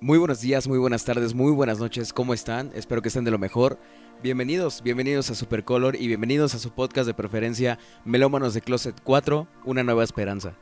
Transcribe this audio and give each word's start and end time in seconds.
Muy 0.00 0.18
buenos 0.18 0.40
días, 0.40 0.66
muy 0.66 0.78
buenas 0.78 1.04
tardes, 1.04 1.34
muy 1.34 1.52
buenas 1.52 1.78
noches, 1.78 2.12
¿cómo 2.12 2.34
están? 2.34 2.72
Espero 2.74 3.00
que 3.00 3.08
estén 3.08 3.22
de 3.22 3.30
lo 3.30 3.38
mejor. 3.38 3.78
Bienvenidos, 4.24 4.82
bienvenidos 4.82 5.30
a 5.30 5.36
Supercolor 5.36 5.94
y 5.94 6.08
bienvenidos 6.08 6.54
a 6.56 6.58
su 6.58 6.72
podcast 6.72 7.06
de 7.06 7.14
preferencia 7.14 7.78
Melómanos 8.04 8.54
de 8.54 8.60
Closet 8.60 9.00
4, 9.04 9.46
Una 9.66 9.84
Nueva 9.84 10.02
Esperanza. 10.02 10.56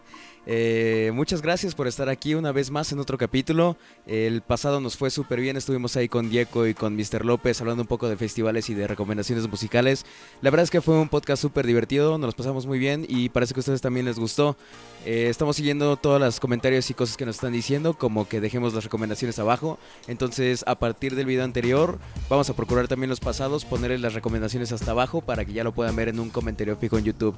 Eh, 0.51 1.11
muchas 1.13 1.43
gracias 1.43 1.75
por 1.75 1.87
estar 1.87 2.09
aquí 2.09 2.35
una 2.35 2.53
vez 2.53 2.71
más 2.71 2.91
en 2.91 2.99
otro 3.01 3.19
capítulo. 3.19 3.77
El 4.07 4.41
pasado 4.41 4.81
nos 4.81 4.97
fue 4.97 5.11
súper 5.11 5.43
bien, 5.43 5.59
estuvimos 5.59 5.95
ahí 5.97 6.09
con 6.09 6.31
Diego 6.31 6.67
y 6.67 6.73
con 6.73 6.97
Mr. 6.97 7.23
López 7.23 7.61
hablando 7.61 7.83
un 7.83 7.87
poco 7.87 8.09
de 8.09 8.17
festivales 8.17 8.71
y 8.71 8.75
de 8.75 8.87
recomendaciones 8.87 9.47
musicales. 9.47 10.07
La 10.41 10.49
verdad 10.49 10.65
es 10.65 10.71
que 10.71 10.81
fue 10.81 10.99
un 10.99 11.11
podcast 11.11 11.43
súper 11.43 11.67
divertido, 11.67 12.17
nos 12.17 12.35
pasamos 12.35 12.65
muy 12.65 12.79
bien 12.79 13.05
y 13.07 13.29
parece 13.29 13.53
que 13.53 13.59
a 13.59 13.61
ustedes 13.61 13.83
también 13.83 14.07
les 14.07 14.19
gustó. 14.19 14.57
Eh, 15.05 15.27
estamos 15.29 15.55
siguiendo 15.55 15.99
todos 15.99 16.19
los 16.19 16.41
comentarios 16.41 16.89
y 16.89 16.95
cosas 16.95 17.19
que 17.19 17.27
nos 17.27 17.37
están 17.37 17.53
diciendo, 17.53 17.93
como 17.93 18.27
que 18.27 18.41
dejemos 18.41 18.73
las 18.73 18.85
recomendaciones 18.85 19.39
abajo. 19.39 19.79
Entonces, 20.07 20.65
a 20.67 20.79
partir 20.79 21.15
del 21.15 21.27
video 21.27 21.45
anterior, 21.45 21.99
vamos 22.31 22.49
a 22.49 22.57
procurar 22.57 22.89
también 22.89 23.11
los 23.11 23.21
pasados, 23.21 23.67
ponerles 23.67 24.01
las 24.01 24.15
recomendaciones 24.15 24.73
hasta 24.73 24.93
abajo 24.93 25.21
para 25.21 25.45
que 25.45 25.53
ya 25.53 25.63
lo 25.63 25.75
puedan 25.75 25.95
ver 25.95 26.09
en 26.09 26.19
un 26.19 26.31
comentario 26.31 26.75
fijo 26.79 26.97
en 26.97 27.05
YouTube. 27.05 27.37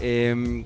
Eh, 0.00 0.64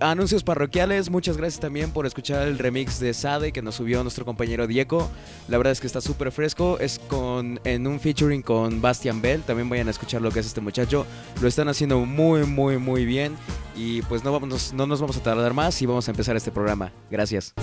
anuncios 0.00 0.42
parroquiales, 0.42 1.10
muchas 1.10 1.36
gracias 1.36 1.60
también 1.60 1.90
por 1.92 2.06
escuchar 2.06 2.48
el 2.48 2.58
remix 2.58 2.98
de 3.00 3.14
Sade 3.14 3.52
que 3.52 3.62
nos 3.62 3.76
subió 3.76 4.02
nuestro 4.02 4.24
compañero 4.24 4.66
Diego. 4.66 5.10
La 5.48 5.58
verdad 5.58 5.72
es 5.72 5.80
que 5.80 5.86
está 5.86 6.00
súper 6.00 6.32
fresco, 6.32 6.78
es 6.80 6.98
con 6.98 7.60
en 7.64 7.86
un 7.86 8.00
featuring 8.00 8.42
con 8.42 8.80
Bastian 8.80 9.20
Bell, 9.20 9.42
también 9.42 9.68
vayan 9.68 9.88
a 9.88 9.90
escuchar 9.90 10.22
lo 10.22 10.30
que 10.30 10.40
es 10.40 10.46
este 10.46 10.60
muchacho. 10.60 11.06
Lo 11.40 11.48
están 11.48 11.68
haciendo 11.68 11.98
muy 12.00 12.44
muy 12.44 12.78
muy 12.78 13.04
bien 13.04 13.36
y 13.76 14.02
pues 14.02 14.24
no, 14.24 14.32
vamos, 14.32 14.72
no 14.72 14.86
nos 14.86 15.00
vamos 15.00 15.16
a 15.16 15.22
tardar 15.22 15.54
más 15.54 15.80
y 15.82 15.86
vamos 15.86 16.08
a 16.08 16.10
empezar 16.10 16.36
este 16.36 16.50
programa. 16.50 16.92
Gracias. 17.10 17.54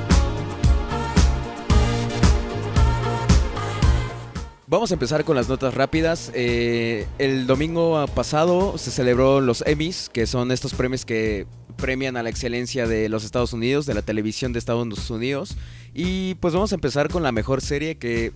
Vamos 4.69 4.91
a 4.91 4.95
empezar 4.95 5.23
con 5.23 5.37
las 5.37 5.47
notas 5.47 5.73
rápidas. 5.75 6.29
Eh, 6.35 7.07
el 7.19 7.47
domingo 7.47 8.05
pasado 8.13 8.77
se 8.77 8.91
celebró 8.91 9.39
los 9.39 9.65
Emmys, 9.65 10.09
que 10.11 10.27
son 10.27 10.51
estos 10.51 10.73
premios 10.73 11.05
que 11.05 11.47
premian 11.77 12.17
a 12.17 12.23
la 12.23 12.29
excelencia 12.29 12.87
de 12.87 13.07
los 13.09 13.23
Estados 13.23 13.53
Unidos, 13.53 13.85
de 13.85 13.93
la 13.93 14.01
televisión 14.01 14.53
de 14.53 14.59
Estados 14.59 15.09
Unidos. 15.09 15.55
Y 15.93 16.35
pues 16.35 16.53
vamos 16.53 16.71
a 16.71 16.75
empezar 16.75 17.09
con 17.09 17.23
la 17.23 17.31
mejor 17.31 17.61
serie 17.61 17.97
que, 17.97 18.33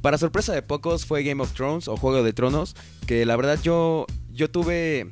para 0.00 0.18
sorpresa 0.18 0.52
de 0.52 0.62
pocos, 0.62 1.06
fue 1.06 1.24
Game 1.24 1.42
of 1.42 1.52
Thrones 1.52 1.88
o 1.88 1.96
Juego 1.96 2.22
de 2.22 2.32
Tronos, 2.32 2.76
que 3.06 3.26
la 3.26 3.36
verdad 3.36 3.58
yo, 3.62 4.06
yo 4.32 4.50
tuve 4.50 5.10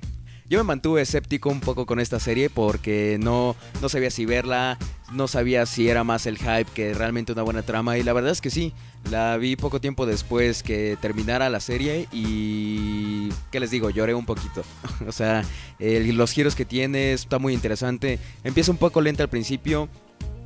yo 0.51 0.59
me 0.59 0.65
mantuve 0.65 1.01
escéptico 1.01 1.49
un 1.49 1.61
poco 1.61 1.87
con 1.87 2.01
esta 2.01 2.19
serie 2.19 2.51
porque 2.51 3.19
no, 3.21 3.55
no 3.81 3.89
sabía 3.89 4.11
si 4.11 4.27
verla, 4.27 4.79
no 5.13 5.29
sabía 5.29 5.65
si 5.65 5.89
era 5.89 6.03
más 6.03 6.27
el 6.27 6.39
hype 6.39 6.67
que 6.75 6.93
realmente 6.93 7.31
una 7.31 7.43
buena 7.43 7.63
trama 7.63 7.97
y 7.99 8.03
la 8.03 8.13
verdad 8.13 8.33
es 8.33 8.41
que 8.41 8.51
sí, 8.51 8.73
la 9.09 9.37
vi 9.37 9.55
poco 9.55 9.81
tiempo 9.81 10.07
después 10.07 10.65
que 10.65 10.99
terminara 11.01 11.49
la 11.51 11.61
serie 11.61 12.09
y... 12.13 13.29
¿Qué 13.53 13.61
les 13.61 13.71
digo? 13.71 13.91
Lloré 13.91 14.13
un 14.13 14.27
poquito. 14.27 14.65
o 15.07 15.13
sea, 15.13 15.45
los 15.79 16.33
giros 16.33 16.57
que 16.57 16.65
tiene 16.65 17.13
está 17.13 17.39
muy 17.39 17.55
interesante. 17.55 18.19
Empieza 18.43 18.73
un 18.73 18.79
poco 18.79 19.01
lenta 19.01 19.23
al 19.23 19.29
principio, 19.29 19.89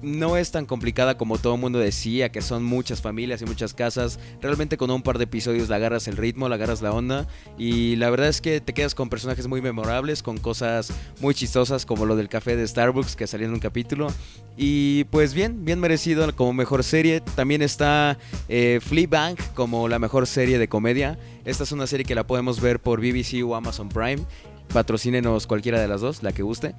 no 0.05 0.37
es 0.37 0.51
tan 0.51 0.67
complicada 0.67 1.17
como 1.17 1.39
todo 1.39 1.55
el 1.55 1.61
mundo 1.61 1.79
decía, 1.79 2.31
que 2.31 2.43
son 2.43 2.65
muchas 2.65 3.03
familias 3.03 3.43
y 3.43 3.45
muchas 3.45 3.75
casas. 3.75 4.19
Realmente 4.41 4.77
con 4.77 4.91
un 4.91 5.03
par 5.03 5.19
de 5.19 5.25
episodios 5.25 5.69
la 5.69 5.77
agarras 5.77 6.09
el 6.09 6.17
ritmo, 6.17 6.49
la 6.49 6.57
agarras 6.57 6.83
la 6.83 6.93
onda. 6.93 7.27
Y 7.59 7.97
la 7.97 8.11
verdad 8.11 8.29
es 8.29 8.41
que 8.41 8.61
te 8.61 8.75
quedas 8.75 8.95
con 8.95 9.09
personajes 9.09 9.47
muy 9.47 9.63
memorables, 9.63 10.23
con 10.23 10.39
cosas 10.39 10.93
muy 11.21 11.35
chistosas 11.35 11.87
como 11.87 12.07
lo 12.07 12.17
del 12.17 12.29
café 12.29 12.57
de 12.57 12.67
Starbucks 12.67 13.17
que 13.17 13.27
salió 13.27 13.47
en 13.47 13.55
un 13.55 13.61
capítulo. 13.61 14.09
Y 14.57 15.05
pues 15.05 15.35
bien, 15.35 15.65
bien 15.65 15.81
merecido 15.81 16.35
como 16.35 16.53
mejor 16.53 16.85
serie. 16.85 17.21
También 17.21 17.63
está 17.63 18.19
eh, 18.49 18.81
Fleabag 18.83 19.37
como 19.55 19.89
la 19.89 19.99
mejor 19.99 20.27
serie 20.27 20.59
de 20.59 20.69
comedia. 20.69 21.19
Esta 21.45 21.65
es 21.65 21.73
una 21.73 21.87
serie 21.87 22.05
que 22.05 22.15
la 22.15 22.27
podemos 22.27 22.61
ver 22.61 22.81
por 22.81 23.01
BBC 23.01 23.45
o 23.45 23.55
Amazon 23.55 23.89
Prime. 23.89 24.25
Patrocínenos 24.73 25.47
cualquiera 25.47 25.81
de 25.81 25.89
las 25.89 26.01
dos, 26.01 26.23
la 26.23 26.33
que 26.33 26.43
guste. 26.43 26.75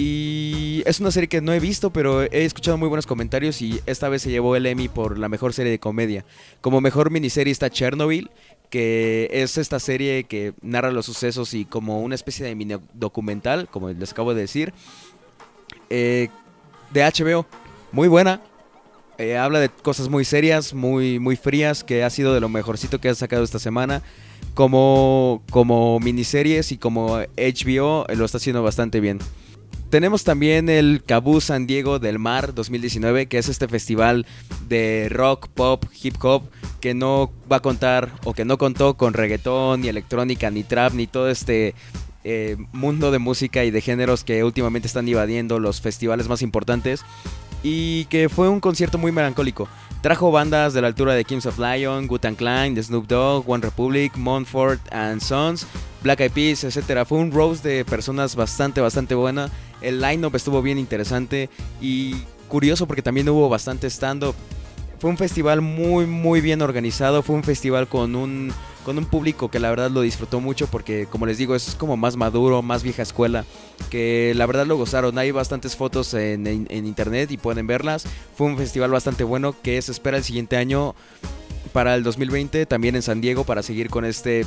Y 0.00 0.84
es 0.86 1.00
una 1.00 1.10
serie 1.10 1.28
que 1.28 1.40
no 1.40 1.52
he 1.52 1.58
visto, 1.58 1.92
pero 1.92 2.22
he 2.22 2.44
escuchado 2.44 2.78
muy 2.78 2.86
buenos 2.86 3.04
comentarios 3.04 3.60
y 3.60 3.80
esta 3.84 4.08
vez 4.08 4.22
se 4.22 4.30
llevó 4.30 4.54
el 4.54 4.64
Emmy 4.64 4.86
por 4.86 5.18
la 5.18 5.28
mejor 5.28 5.52
serie 5.52 5.72
de 5.72 5.80
comedia. 5.80 6.24
Como 6.60 6.80
mejor 6.80 7.10
miniserie 7.10 7.50
está 7.50 7.68
Chernobyl, 7.68 8.30
que 8.70 9.28
es 9.32 9.58
esta 9.58 9.80
serie 9.80 10.22
que 10.22 10.52
narra 10.62 10.92
los 10.92 11.04
sucesos 11.04 11.52
y 11.52 11.64
como 11.64 12.00
una 12.00 12.14
especie 12.14 12.46
de 12.46 12.54
mini 12.54 12.76
documental, 12.94 13.68
como 13.68 13.88
les 13.88 14.12
acabo 14.12 14.34
de 14.34 14.42
decir, 14.42 14.72
eh, 15.90 16.28
de 16.92 17.02
HBO. 17.02 17.44
Muy 17.90 18.06
buena. 18.06 18.40
Eh, 19.18 19.36
habla 19.36 19.58
de 19.58 19.68
cosas 19.68 20.08
muy 20.08 20.24
serias, 20.24 20.74
muy, 20.74 21.18
muy 21.18 21.34
frías, 21.34 21.82
que 21.82 22.04
ha 22.04 22.10
sido 22.10 22.34
de 22.34 22.38
lo 22.38 22.48
mejorcito 22.48 23.00
que 23.00 23.08
ha 23.08 23.14
sacado 23.16 23.42
esta 23.42 23.58
semana. 23.58 24.04
Como, 24.54 25.42
como 25.50 25.98
miniseries 25.98 26.70
y 26.70 26.78
como 26.78 27.18
HBO 27.36 28.06
lo 28.14 28.24
está 28.24 28.36
haciendo 28.36 28.62
bastante 28.62 29.00
bien. 29.00 29.18
Tenemos 29.90 30.22
también 30.22 30.68
el 30.68 31.02
Cabú 31.04 31.40
San 31.40 31.66
Diego 31.66 31.98
del 31.98 32.18
Mar 32.18 32.52
2019, 32.52 33.26
que 33.26 33.38
es 33.38 33.48
este 33.48 33.68
festival 33.68 34.26
de 34.68 35.08
rock, 35.10 35.48
pop, 35.48 35.82
hip 36.02 36.22
hop, 36.22 36.42
que 36.80 36.92
no 36.92 37.30
va 37.50 37.56
a 37.56 37.60
contar 37.60 38.10
o 38.24 38.34
que 38.34 38.44
no 38.44 38.58
contó 38.58 38.98
con 38.98 39.14
reggaetón, 39.14 39.80
ni 39.80 39.88
electrónica, 39.88 40.50
ni 40.50 40.62
trap, 40.62 40.92
ni 40.92 41.06
todo 41.06 41.30
este 41.30 41.74
eh, 42.22 42.58
mundo 42.72 43.10
de 43.10 43.18
música 43.18 43.64
y 43.64 43.70
de 43.70 43.80
géneros 43.80 44.24
que 44.24 44.44
últimamente 44.44 44.86
están 44.86 45.08
invadiendo 45.08 45.58
los 45.58 45.80
festivales 45.80 46.28
más 46.28 46.42
importantes. 46.42 47.02
Y 47.62 48.04
que 48.04 48.28
fue 48.28 48.50
un 48.50 48.60
concierto 48.60 48.98
muy 48.98 49.10
melancólico. 49.10 49.68
Trajo 50.02 50.30
bandas 50.30 50.74
de 50.74 50.82
la 50.82 50.88
altura 50.88 51.14
de 51.14 51.24
Kings 51.24 51.46
of 51.46 51.58
Lion, 51.58 52.06
Gutan 52.06 52.36
Clan, 52.36 52.74
The 52.74 52.82
Snoop 52.82 53.08
Dogg, 53.08 53.48
One 53.48 53.64
Republic, 53.64 54.16
Montfort 54.16 54.80
and 54.92 55.20
Sons, 55.20 55.66
Black 56.02 56.20
Eyed 56.20 56.32
Peas, 56.32 56.62
etc. 56.62 57.04
Fue 57.04 57.18
un 57.18 57.32
roast 57.32 57.64
de 57.64 57.84
personas 57.84 58.36
bastante, 58.36 58.80
bastante 58.80 59.16
buena. 59.16 59.50
El 59.80 60.00
line-up 60.00 60.34
estuvo 60.34 60.62
bien 60.62 60.78
interesante 60.78 61.48
y 61.80 62.14
curioso 62.48 62.86
porque 62.86 63.02
también 63.02 63.28
hubo 63.28 63.48
bastante 63.48 63.88
stand-up. 63.88 64.34
Fue 64.98 65.10
un 65.10 65.16
festival 65.16 65.60
muy, 65.60 66.06
muy 66.06 66.40
bien 66.40 66.60
organizado. 66.60 67.22
Fue 67.22 67.36
un 67.36 67.44
festival 67.44 67.86
con 67.86 68.16
un, 68.16 68.52
con 68.84 68.98
un 68.98 69.04
público 69.04 69.48
que 69.48 69.60
la 69.60 69.70
verdad 69.70 69.90
lo 69.92 70.00
disfrutó 70.00 70.40
mucho 70.40 70.66
porque, 70.66 71.06
como 71.06 71.24
les 71.24 71.38
digo, 71.38 71.54
es 71.54 71.76
como 71.76 71.96
más 71.96 72.16
maduro, 72.16 72.62
más 72.62 72.82
vieja 72.82 73.02
escuela. 73.02 73.44
Que 73.90 74.32
la 74.34 74.46
verdad 74.46 74.66
lo 74.66 74.76
gozaron. 74.76 75.16
Hay 75.18 75.30
bastantes 75.30 75.76
fotos 75.76 76.14
en, 76.14 76.46
en 76.48 76.86
internet 76.86 77.30
y 77.30 77.36
pueden 77.36 77.68
verlas. 77.68 78.06
Fue 78.34 78.48
un 78.48 78.56
festival 78.56 78.90
bastante 78.90 79.22
bueno 79.22 79.54
que 79.62 79.80
se 79.80 79.92
espera 79.92 80.16
el 80.16 80.24
siguiente 80.24 80.56
año 80.56 80.96
para 81.72 81.94
el 81.94 82.02
2020 82.02 82.66
también 82.66 82.96
en 82.96 83.02
San 83.02 83.20
Diego 83.20 83.44
para 83.44 83.62
seguir 83.62 83.90
con 83.90 84.04
este 84.04 84.44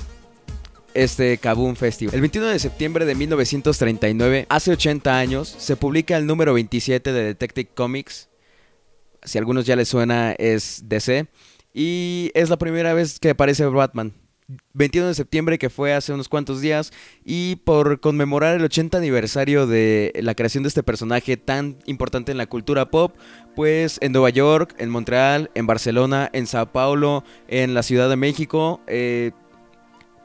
este 0.94 1.38
Kaboom 1.38 1.76
Festival. 1.76 2.16
El 2.16 2.22
21 2.22 2.48
de 2.48 2.60
septiembre 2.60 3.06
de 3.06 3.16
1939, 3.16 4.46
hace 4.50 4.72
80 4.72 5.18
años, 5.18 5.48
se 5.58 5.76
publica 5.76 6.18
el 6.18 6.26
número 6.26 6.54
27 6.54 7.12
de 7.14 7.24
Detective 7.24 7.70
Comics. 7.74 8.30
Si 9.24 9.38
a 9.38 9.40
algunos 9.40 9.66
ya 9.66 9.76
les 9.76 9.88
suena, 9.88 10.34
es 10.34 10.84
DC. 10.86 11.28
Y 11.74 12.32
es 12.34 12.50
la 12.50 12.58
primera 12.58 12.94
vez 12.94 13.20
que 13.20 13.30
aparece 13.30 13.66
Batman. 13.66 14.14
21 14.74 15.08
de 15.08 15.14
septiembre, 15.14 15.58
que 15.58 15.70
fue 15.70 15.94
hace 15.94 16.14
unos 16.14 16.28
cuantos 16.28 16.62
días, 16.62 16.92
y 17.24 17.58
por 17.58 18.00
conmemorar 18.00 18.56
el 18.56 18.64
80 18.64 18.98
aniversario 18.98 19.68
de 19.68 20.12
la 20.22 20.36
creación 20.36 20.64
de 20.64 20.70
este 20.70 20.84
personaje 20.84 21.38
tan 21.38 21.78
importante 21.86 22.32
en 22.32 22.38
la 22.38 22.48
cultura 22.48 22.90
pop, 22.90 23.16
pues 23.56 23.98
en 24.02 24.12
Nueva 24.12 24.30
York, 24.30 24.76
en 24.78 24.90
Montreal, 24.90 25.52
en 25.56 25.68
Barcelona, 25.68 26.30
en 26.34 26.48
Sao 26.48 26.72
Paulo, 26.72 27.24
en 27.48 27.74
la 27.74 27.84
Ciudad 27.84 28.10
de 28.10 28.16
México, 28.16 28.82
eh, 28.88 29.32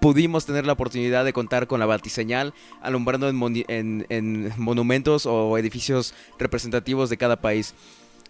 pudimos 0.07 0.47
tener 0.47 0.65
la 0.65 0.75
oportunidad 0.75 1.25
de 1.25 1.33
contar 1.33 1.67
con 1.67 1.81
la 1.81 1.87
batiseñal 1.87 2.55
alumbrando 2.81 3.29
en, 3.29 4.53
monumentos 4.57 5.27
o 5.27 5.59
edificios 5.59 6.15
representativos 6.39 7.11
de 7.11 7.17
cada 7.17 7.41
país. 7.41 7.75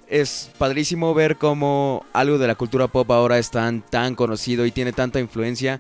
Es 0.09 0.51
padrísimo 0.57 1.13
ver 1.13 1.37
cómo 1.37 2.07
algo 2.15 2.39
de 2.39 2.47
la 2.47 2.55
cultura 2.55 2.89
pop 2.89 3.11
ahora 3.11 3.37
es 3.37 3.51
tan, 3.51 3.83
tan 3.83 4.15
conocido 4.15 4.65
y 4.65 4.71
tiene 4.71 4.95
tanta 4.95 5.21
influencia. 5.21 5.79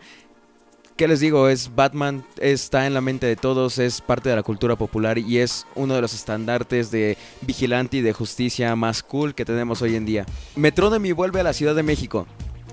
¿Qué 0.97 1.09
les 1.09 1.21
digo? 1.21 1.49
Es 1.49 1.75
Batman, 1.75 2.27
está 2.39 2.87
en 2.87 2.93
la 2.93 3.01
mente 3.01 3.25
de 3.25 3.37
todos, 3.37 3.79
es 3.79 4.03
parte 4.03 4.29
de 4.29 4.37
la 4.37 4.43
cultura 4.43 4.77
popular 4.77 5.17
y 5.17 5.39
es 5.39 5.67
uno 5.77 5.95
de 5.95 6.03
los 6.03 6.13
estandartes 6.13 6.91
de 6.91 7.17
vigilante 7.41 7.97
y 7.97 8.03
de 8.03 8.13
justicia 8.13 8.77
más 8.77 9.03
cool 9.03 9.35
que 9.35 9.47
tenemos 9.47 9.81
hoy 9.81 9.97
en 9.97 10.05
día. 10.05 10.27
Metrónomy 10.57 11.13
vuelve 11.13 11.41
a 11.41 11.45
la 11.45 11.55
Ciudad 11.55 11.75
de 11.75 11.83
México. 11.83 12.27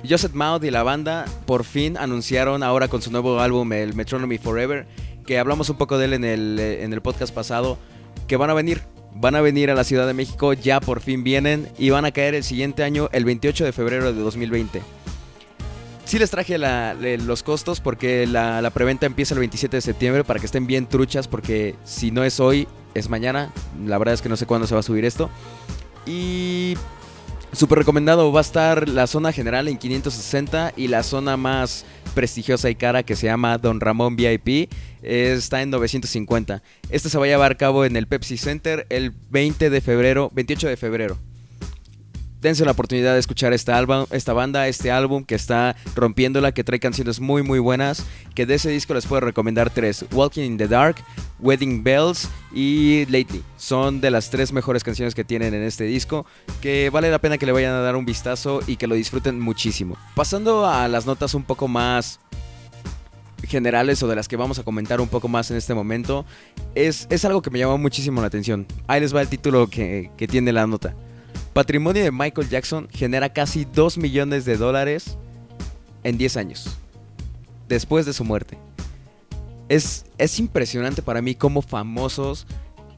Joseph 0.07 0.33
Maud 0.33 0.63
y 0.63 0.71
la 0.71 0.83
banda 0.83 1.25
por 1.45 1.63
fin 1.63 1.97
anunciaron 1.97 2.61
ahora 2.63 2.87
con 2.87 3.01
su 3.01 3.11
nuevo 3.11 3.39
álbum, 3.39 3.71
el 3.73 3.93
Metronomy 3.93 4.37
Forever, 4.37 4.85
que 5.25 5.39
hablamos 5.39 5.69
un 5.69 5.77
poco 5.77 5.97
de 5.97 6.05
él 6.05 6.13
en 6.13 6.25
el, 6.25 6.59
en 6.59 6.91
el 6.93 7.01
podcast 7.01 7.33
pasado, 7.33 7.77
que 8.27 8.37
van 8.37 8.49
a 8.49 8.53
venir. 8.53 8.81
Van 9.15 9.35
a 9.35 9.41
venir 9.41 9.69
a 9.69 9.75
la 9.75 9.83
Ciudad 9.83 10.07
de 10.07 10.13
México, 10.13 10.53
ya 10.53 10.79
por 10.79 10.99
fin 10.99 11.23
vienen 11.23 11.69
y 11.77 11.91
van 11.91 12.03
a 12.03 12.11
caer 12.11 12.33
el 12.33 12.43
siguiente 12.43 12.83
año, 12.83 13.09
el 13.11 13.25
28 13.25 13.63
de 13.63 13.71
febrero 13.71 14.11
de 14.11 14.19
2020. 14.19 14.81
Sí 16.05 16.19
les 16.19 16.31
traje 16.31 16.57
los 16.57 17.43
costos 17.43 17.79
porque 17.79 18.27
la, 18.27 18.61
la 18.61 18.71
preventa 18.71 19.05
empieza 19.05 19.35
el 19.35 19.39
27 19.39 19.77
de 19.77 19.81
septiembre 19.81 20.23
para 20.23 20.39
que 20.39 20.47
estén 20.47 20.67
bien 20.67 20.87
truchas 20.87 21.27
porque 21.27 21.75
si 21.85 22.11
no 22.11 22.23
es 22.23 22.39
hoy, 22.39 22.67
es 22.93 23.09
mañana. 23.09 23.53
La 23.85 23.97
verdad 23.97 24.15
es 24.15 24.21
que 24.21 24.29
no 24.29 24.35
sé 24.35 24.45
cuándo 24.45 24.67
se 24.67 24.73
va 24.73 24.81
a 24.81 24.83
subir 24.83 25.05
esto. 25.05 25.29
Y 26.05 26.75
Súper 27.53 27.77
recomendado, 27.77 28.31
va 28.31 28.39
a 28.39 28.41
estar 28.41 28.89
la 28.89 29.05
zona 29.05 29.31
general 29.31 29.67
en 29.67 29.77
560 29.77 30.73
y 30.75 30.87
la 30.87 31.03
zona 31.03 31.37
más 31.37 31.85
prestigiosa 32.15 32.67
y 32.71 32.75
cara 32.75 33.03
que 33.03 33.15
se 33.15 33.27
llama 33.27 33.59
Don 33.59 33.79
Ramón 33.79 34.15
VIP 34.15 34.71
está 35.03 35.61
en 35.61 35.69
950. 35.69 36.63
Este 36.89 37.09
se 37.09 37.17
va 37.19 37.25
a 37.25 37.27
llevar 37.27 37.51
a 37.51 37.55
cabo 37.55 37.85
en 37.85 37.95
el 37.95 38.07
Pepsi 38.07 38.37
Center 38.37 38.87
el 38.89 39.11
20 39.29 39.69
de 39.69 39.81
febrero, 39.81 40.31
28 40.33 40.67
de 40.67 40.77
febrero 40.77 41.32
dense 42.43 42.65
la 42.65 42.71
oportunidad 42.71 43.13
de 43.13 43.19
escuchar 43.19 43.53
esta, 43.53 43.81
esta 44.11 44.33
banda, 44.33 44.67
este 44.67 44.91
álbum 44.91 45.23
que 45.23 45.33
está 45.33 45.75
rompiéndola, 45.95 46.51
que 46.51 46.63
trae 46.63 46.79
canciones 46.79 47.19
muy 47.21 47.41
muy 47.41 47.57
buenas, 47.57 48.05
que 48.35 48.45
de 48.45 48.55
ese 48.55 48.69
disco 48.69 48.93
les 48.93 49.07
puedo 49.07 49.21
recomendar 49.21 49.69
tres, 49.69 50.05
Walking 50.11 50.43
in 50.43 50.57
the 50.57 50.67
Dark, 50.67 50.97
Wedding 51.39 51.83
Bells 51.83 52.29
y 52.53 53.05
Lately. 53.05 53.43
Son 53.57 54.01
de 54.01 54.11
las 54.11 54.29
tres 54.29 54.51
mejores 54.51 54.83
canciones 54.83 55.15
que 55.15 55.23
tienen 55.23 55.53
en 55.53 55.63
este 55.63 55.85
disco, 55.85 56.25
que 56.61 56.89
vale 56.91 57.09
la 57.09 57.19
pena 57.19 57.37
que 57.37 57.45
le 57.45 57.53
vayan 57.53 57.73
a 57.73 57.79
dar 57.79 57.95
un 57.95 58.05
vistazo 58.05 58.59
y 58.67 58.75
que 58.75 58.87
lo 58.87 58.95
disfruten 58.95 59.39
muchísimo. 59.39 59.97
Pasando 60.13 60.67
a 60.67 60.87
las 60.89 61.05
notas 61.05 61.33
un 61.33 61.43
poco 61.43 61.67
más 61.69 62.19
generales 63.47 64.03
o 64.03 64.07
de 64.07 64.15
las 64.15 64.27
que 64.27 64.35
vamos 64.35 64.59
a 64.59 64.63
comentar 64.63 64.99
un 64.99 65.07
poco 65.07 65.29
más 65.29 65.49
en 65.49 65.57
este 65.57 65.73
momento, 65.73 66.25
es, 66.75 67.07
es 67.09 67.23
algo 67.23 67.41
que 67.41 67.49
me 67.49 67.59
llamó 67.59 67.77
muchísimo 67.77 68.19
la 68.19 68.27
atención. 68.27 68.67
Ahí 68.87 68.99
les 68.99 69.15
va 69.15 69.21
el 69.21 69.29
título 69.29 69.67
que, 69.67 70.11
que 70.17 70.27
tiene 70.27 70.51
la 70.51 70.67
nota. 70.67 70.93
Patrimonio 71.53 72.03
de 72.03 72.11
Michael 72.11 72.49
Jackson 72.49 72.87
genera 72.91 73.31
casi 73.31 73.65
2 73.65 73.99
millones 73.99 74.43
de 74.43 74.57
dólares 74.57 75.17
en 76.03 76.17
10 76.17 76.37
años, 76.37 76.77
después 77.67 78.05
de 78.05 78.13
su 78.13 78.23
muerte. 78.23 78.57
Es, 79.69 80.05
es 80.17 80.39
impresionante 80.39 81.01
para 81.01 81.21
mí 81.21 81.35
cómo 81.35 81.61
famosos 81.61 82.47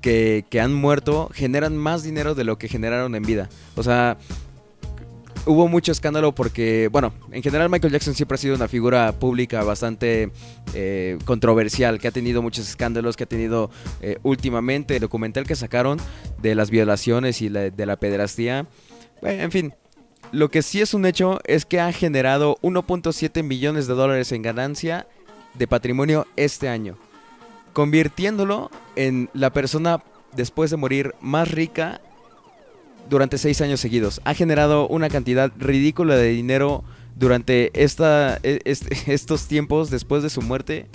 que, 0.02 0.46
que 0.50 0.62
han 0.62 0.74
muerto 0.74 1.30
generan 1.34 1.76
más 1.76 2.04
dinero 2.04 2.34
de 2.34 2.46
lo 2.46 2.58
que 2.58 2.70
generaron 2.70 3.16
en 3.16 3.24
vida. 3.24 3.50
O 3.76 3.84
sea, 3.84 4.18
hubo 5.46 5.68
mucho 5.68 5.92
escándalo 5.92 6.34
porque, 6.34 6.90
bueno, 6.92 7.14
en 7.32 7.42
general 7.42 7.70
Michael 7.70 7.94
Jackson 7.94 8.16
siempre 8.16 8.36
ha 8.36 8.38
sido 8.38 8.56
una 8.56 8.68
figura 8.68 9.12
pública 9.14 9.64
bastante 9.64 10.32
eh, 10.74 11.18
controversial, 11.26 12.00
que 12.00 12.08
ha 12.08 12.12
tenido 12.12 12.42
muchos 12.42 12.68
escándalos, 12.68 13.16
que 13.16 13.24
ha 13.24 13.28
tenido 13.28 13.70
eh, 14.02 14.18
últimamente 14.24 14.96
el 14.96 15.02
documental 15.02 15.46
que 15.46 15.56
sacaron 15.56 16.00
de 16.42 16.56
las 16.56 16.70
violaciones 16.70 17.42
y 17.42 17.50
de 17.50 17.86
la 17.86 17.96
pederastía. 17.98 18.68
en 19.22 19.52
fin, 19.52 19.74
lo 20.32 20.50
que 20.50 20.62
sí 20.62 20.82
es 20.82 20.94
un 20.94 21.06
hecho 21.06 21.40
es 21.46 21.66
que 21.66 21.80
ha 21.80 21.92
generado 21.92 22.58
1.7 22.62 23.44
millones 23.44 23.88
de 23.88 23.94
dólares 23.94 24.32
en 24.32 24.42
ganancia 24.42 25.08
de 25.54 25.68
patrimonio 25.68 26.28
este 26.36 26.68
año, 26.68 26.98
convirtiéndolo 27.74 28.72
en 28.96 29.30
la 29.34 29.52
persona 29.52 30.04
después 30.36 30.72
de 30.72 30.78
morir 30.78 31.16
más 31.22 31.50
rica 31.50 32.02
durante 33.10 33.38
seis 33.38 33.62
años 33.62 33.80
seguidos. 33.80 34.22
Ha 34.24 34.34
generado 34.34 34.88
una 34.88 35.10
cantidad 35.10 35.52
ridícula 35.58 36.16
de 36.16 36.30
dinero 36.30 36.84
durante 37.16 37.72
esta, 37.82 38.40
e, 38.44 38.60
estos 39.08 39.48
tiempos 39.48 39.90
después 39.90 40.24
de 40.24 40.30
su 40.30 40.42
muerte. 40.42 40.88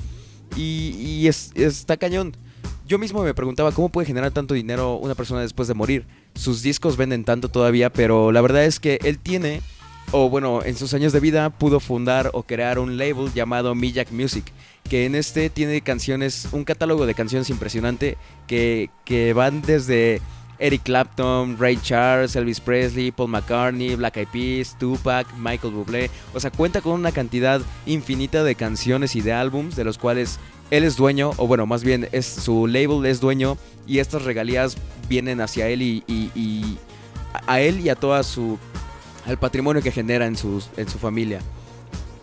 Y, 0.57 1.29
está 1.29 1.97
cañón. 1.97 2.37
Yo 2.87 2.99
mismo 2.99 3.23
me 3.23 3.35
preguntaba 3.35 3.71
cómo 3.71 3.89
puede 3.89 4.07
generar 4.07 4.33
tanto 4.33 4.55
dinero 4.55 4.97
una 4.97 5.15
persona 5.15 5.41
después 5.41 5.69
de 5.69 5.75
morir. 5.75 6.07
Sus 6.35 6.63
discos 6.63 6.97
venden 6.97 7.25
tanto 7.25 7.49
todavía, 7.49 7.93
pero 7.93 8.33
la 8.33 8.41
verdad 8.41 8.65
es 8.65 8.81
que 8.81 8.99
él 9.05 9.19
tiene, 9.19 9.63
o 10.11 10.29
bueno, 10.29 10.65
en 10.65 10.75
sus 10.75 10.93
años 10.93 11.13
de 11.13 11.21
vida 11.21 11.51
pudo 11.51 11.79
fundar 11.79 12.31
o 12.33 12.43
crear 12.43 12.81
un 12.81 12.99
label 12.99 13.33
llamado 13.33 13.77
Mijak 13.77 14.11
Music, 14.11 14.53
que 14.89 15.07
en 15.07 15.15
este 15.15 15.51
tiene 15.51 15.83
canciones, 15.83 16.49
un 16.51 16.65
catálogo 16.65 17.07
de 17.07 17.15
canciones 17.15 17.49
impresionante 17.49 18.19
que, 18.49 18.91
que 19.05 19.35
van 19.35 19.63
desde 19.63 20.21
Eric 20.61 20.83
Clapton, 20.85 21.57
Ray 21.59 21.79
Charles, 21.83 22.37
Elvis 22.37 22.61
Presley, 22.61 23.11
Paul 23.11 23.31
McCartney, 23.31 23.97
Black 23.97 24.19
Eyed 24.19 24.29
Peas, 24.29 24.77
Tupac, 24.79 25.27
Michael 25.37 25.75
Bublé. 25.75 26.11
O 26.35 26.41
sea, 26.41 26.51
cuenta 26.51 26.81
con 26.81 26.93
una 26.93 27.13
cantidad 27.13 27.61
infinita 27.87 28.45
de 28.45 28.55
canciones 28.55 29.17
y 29.17 29.23
de 29.23 29.33
álbums 29.33 29.75
de 29.75 29.85
los 29.85 29.99
cuales 29.99 30.39
él 30.71 30.85
es 30.85 30.97
dueño, 30.97 31.33
o 31.37 31.47
bueno, 31.47 31.67
más 31.67 31.83
bien 31.83 32.09
es 32.13 32.27
su 32.27 32.67
label 32.67 33.05
es 33.05 33.21
dueño 33.21 33.57
y 33.87 33.99
estas 33.99 34.23
regalías 34.23 34.77
vienen 35.09 35.41
hacia 35.41 35.67
él 35.69 35.83
y, 35.83 36.79
a 37.47 37.61
él 37.61 37.81
y 37.81 37.89
a 37.89 37.97
toda 37.97 38.23
su 38.23 38.59
al 39.27 39.39
patrimonio 39.39 39.83
que 39.83 39.93
genera 39.93 40.27
en, 40.27 40.37
sus, 40.37 40.71
en 40.77 40.89
su 40.89 40.99
familia. 40.99 41.41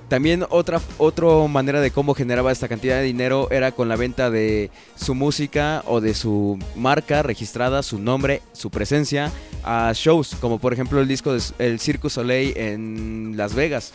También 0.09 0.45
otra, 0.49 0.81
otra 0.97 1.27
manera 1.47 1.81
de 1.81 1.91
cómo 1.91 2.13
generaba 2.13 2.51
esta 2.51 2.69
cantidad 2.69 2.95
de 2.95 3.03
dinero 3.03 3.49
era 3.51 3.73
con 3.73 3.89
la 3.89 3.97
venta 3.97 4.29
de 4.29 4.71
su 4.95 5.15
música 5.15 5.83
o 5.85 5.99
de 5.99 6.13
su 6.13 6.57
marca 6.77 7.23
registrada, 7.23 7.83
su 7.83 7.99
nombre, 7.99 8.41
su 8.53 8.69
presencia 8.69 9.33
a 9.63 9.91
shows, 9.93 10.35
como 10.39 10.59
por 10.59 10.71
ejemplo 10.71 11.01
el 11.01 11.09
disco 11.09 11.33
del 11.33 11.79
Circus 11.81 12.13
Soleil 12.13 12.55
en 12.55 13.33
Las 13.35 13.53
Vegas, 13.53 13.91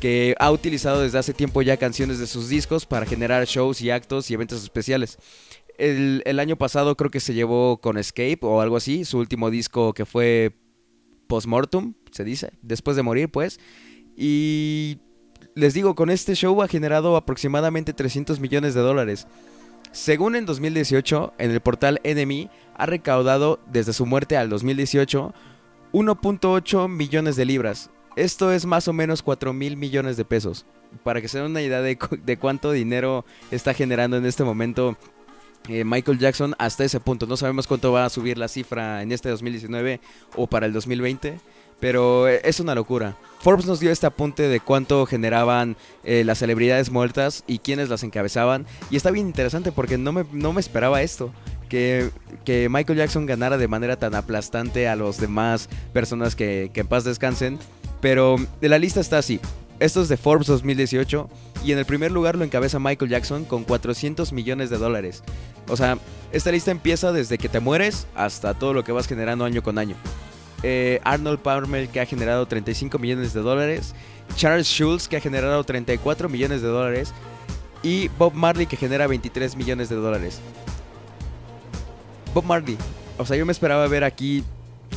que 0.00 0.34
ha 0.40 0.50
utilizado 0.50 1.02
desde 1.02 1.18
hace 1.18 1.32
tiempo 1.34 1.62
ya 1.62 1.76
canciones 1.76 2.18
de 2.18 2.26
sus 2.26 2.48
discos 2.48 2.84
para 2.84 3.06
generar 3.06 3.46
shows 3.46 3.80
y 3.80 3.90
actos 3.90 4.32
y 4.32 4.34
eventos 4.34 4.60
especiales. 4.64 5.18
El, 5.78 6.22
el 6.26 6.40
año 6.40 6.56
pasado 6.56 6.96
creo 6.96 7.12
que 7.12 7.20
se 7.20 7.34
llevó 7.34 7.80
con 7.80 7.96
Escape 7.96 8.40
o 8.42 8.60
algo 8.60 8.76
así, 8.76 9.04
su 9.04 9.18
último 9.18 9.50
disco 9.50 9.92
que 9.92 10.04
fue 10.04 10.56
Postmortem, 11.28 11.94
se 12.10 12.24
dice, 12.24 12.50
después 12.60 12.96
de 12.96 13.04
morir 13.04 13.30
pues. 13.30 13.60
Y 14.16 14.98
les 15.58 15.74
digo, 15.74 15.96
con 15.96 16.08
este 16.08 16.36
show 16.36 16.62
ha 16.62 16.68
generado 16.68 17.16
aproximadamente 17.16 17.92
300 17.92 18.38
millones 18.38 18.74
de 18.74 18.80
dólares. 18.80 19.26
Según 19.90 20.36
en 20.36 20.46
2018, 20.46 21.34
en 21.36 21.50
el 21.50 21.60
portal 21.60 22.00
NME 22.04 22.48
ha 22.76 22.86
recaudado 22.86 23.58
desde 23.66 23.92
su 23.92 24.06
muerte 24.06 24.36
al 24.36 24.50
2018 24.50 25.34
1.8 25.92 26.88
millones 26.88 27.34
de 27.34 27.44
libras. 27.44 27.90
Esto 28.14 28.52
es 28.52 28.66
más 28.66 28.86
o 28.86 28.92
menos 28.92 29.22
4 29.22 29.52
mil 29.52 29.76
millones 29.76 30.16
de 30.16 30.24
pesos. 30.24 30.64
Para 31.02 31.20
que 31.20 31.26
se 31.26 31.38
den 31.38 31.50
una 31.50 31.62
idea 31.62 31.82
de, 31.82 31.96
cuánto 32.38 32.70
dinero 32.70 33.24
está 33.50 33.74
generando 33.74 34.16
en 34.16 34.26
este 34.26 34.44
momento 34.44 34.96
eh, 35.68 35.82
Michael 35.84 36.20
Jackson 36.20 36.54
hasta 36.58 36.84
ese 36.84 37.00
punto. 37.00 37.26
No 37.26 37.36
sabemos 37.36 37.66
cuánto 37.66 37.90
va 37.90 38.04
a 38.04 38.10
subir 38.10 38.38
la 38.38 38.46
cifra 38.46 39.02
en 39.02 39.10
este 39.10 39.28
2019 39.28 40.00
o 40.36 40.46
para 40.46 40.66
el 40.66 40.72
2020 40.72 41.40
pero 41.80 42.28
eh, 42.28 42.40
es 42.44 42.60
una 42.60 42.74
locura. 42.74 43.16
Forbes 43.40 43.66
nos 43.66 43.80
dio 43.80 43.92
este 43.92 44.06
apunte 44.06 44.48
de 44.48 44.60
cuánto 44.60 45.06
generaban 45.06 45.76
eh, 46.04 46.24
las 46.24 46.38
celebridades 46.38 46.90
muertas 46.90 47.44
y 47.46 47.60
quiénes 47.60 47.88
las 47.88 48.02
encabezaban. 48.02 48.66
Y 48.90 48.96
está 48.96 49.10
bien 49.10 49.26
interesante 49.26 49.70
porque 49.70 49.96
no 49.96 50.12
me, 50.12 50.24
no 50.32 50.52
me 50.52 50.60
esperaba 50.60 51.02
esto. 51.02 51.32
Que, 51.68 52.10
que, 52.44 52.68
Michael 52.70 52.98
Jackson 52.98 53.26
ganara 53.26 53.58
de 53.58 53.68
manera 53.68 53.96
tan 53.96 54.14
aplastante 54.14 54.88
a 54.88 54.96
los 54.96 55.18
demás 55.18 55.68
personas 55.92 56.34
que, 56.34 56.70
que 56.72 56.80
en 56.80 56.88
paz 56.88 57.04
descansen. 57.04 57.58
Pero 58.00 58.36
de 58.60 58.68
la 58.68 58.78
lista 58.78 59.00
está 59.00 59.18
así. 59.18 59.40
Esto 59.78 60.02
es 60.02 60.08
de 60.08 60.16
Forbes 60.16 60.48
2018 60.48 61.28
y 61.64 61.70
en 61.70 61.78
el 61.78 61.84
primer 61.84 62.10
lugar 62.10 62.36
lo 62.36 62.44
encabeza 62.44 62.80
Michael 62.80 63.10
Jackson 63.10 63.44
con 63.44 63.62
400 63.62 64.32
millones 64.32 64.70
de 64.70 64.78
dólares. 64.78 65.22
O 65.68 65.76
sea, 65.76 65.98
esta 66.32 66.50
lista 66.50 66.72
empieza 66.72 67.12
desde 67.12 67.38
que 67.38 67.48
te 67.48 67.60
mueres 67.60 68.08
hasta 68.16 68.54
todo 68.54 68.72
lo 68.72 68.82
que 68.82 68.90
vas 68.90 69.06
generando 69.06 69.44
año 69.44 69.62
con 69.62 69.78
año. 69.78 69.94
Eh, 70.62 71.00
Arnold 71.04 71.38
Palmer 71.38 71.88
que 71.88 72.00
ha 72.00 72.06
generado 72.06 72.46
35 72.46 72.98
millones 72.98 73.32
de 73.32 73.40
dólares, 73.40 73.94
Charles 74.34 74.66
Schulz 74.66 75.06
que 75.06 75.16
ha 75.16 75.20
generado 75.20 75.62
34 75.62 76.28
millones 76.28 76.62
de 76.62 76.68
dólares 76.68 77.14
y 77.82 78.08
Bob 78.18 78.34
Marley 78.34 78.66
que 78.66 78.76
genera 78.76 79.06
23 79.06 79.56
millones 79.56 79.88
de 79.88 79.96
dólares. 79.96 80.40
Bob 82.34 82.44
Marley, 82.44 82.76
o 83.18 83.24
sea, 83.24 83.36
yo 83.36 83.46
me 83.46 83.52
esperaba 83.52 83.86
ver 83.86 84.04
aquí 84.04 84.42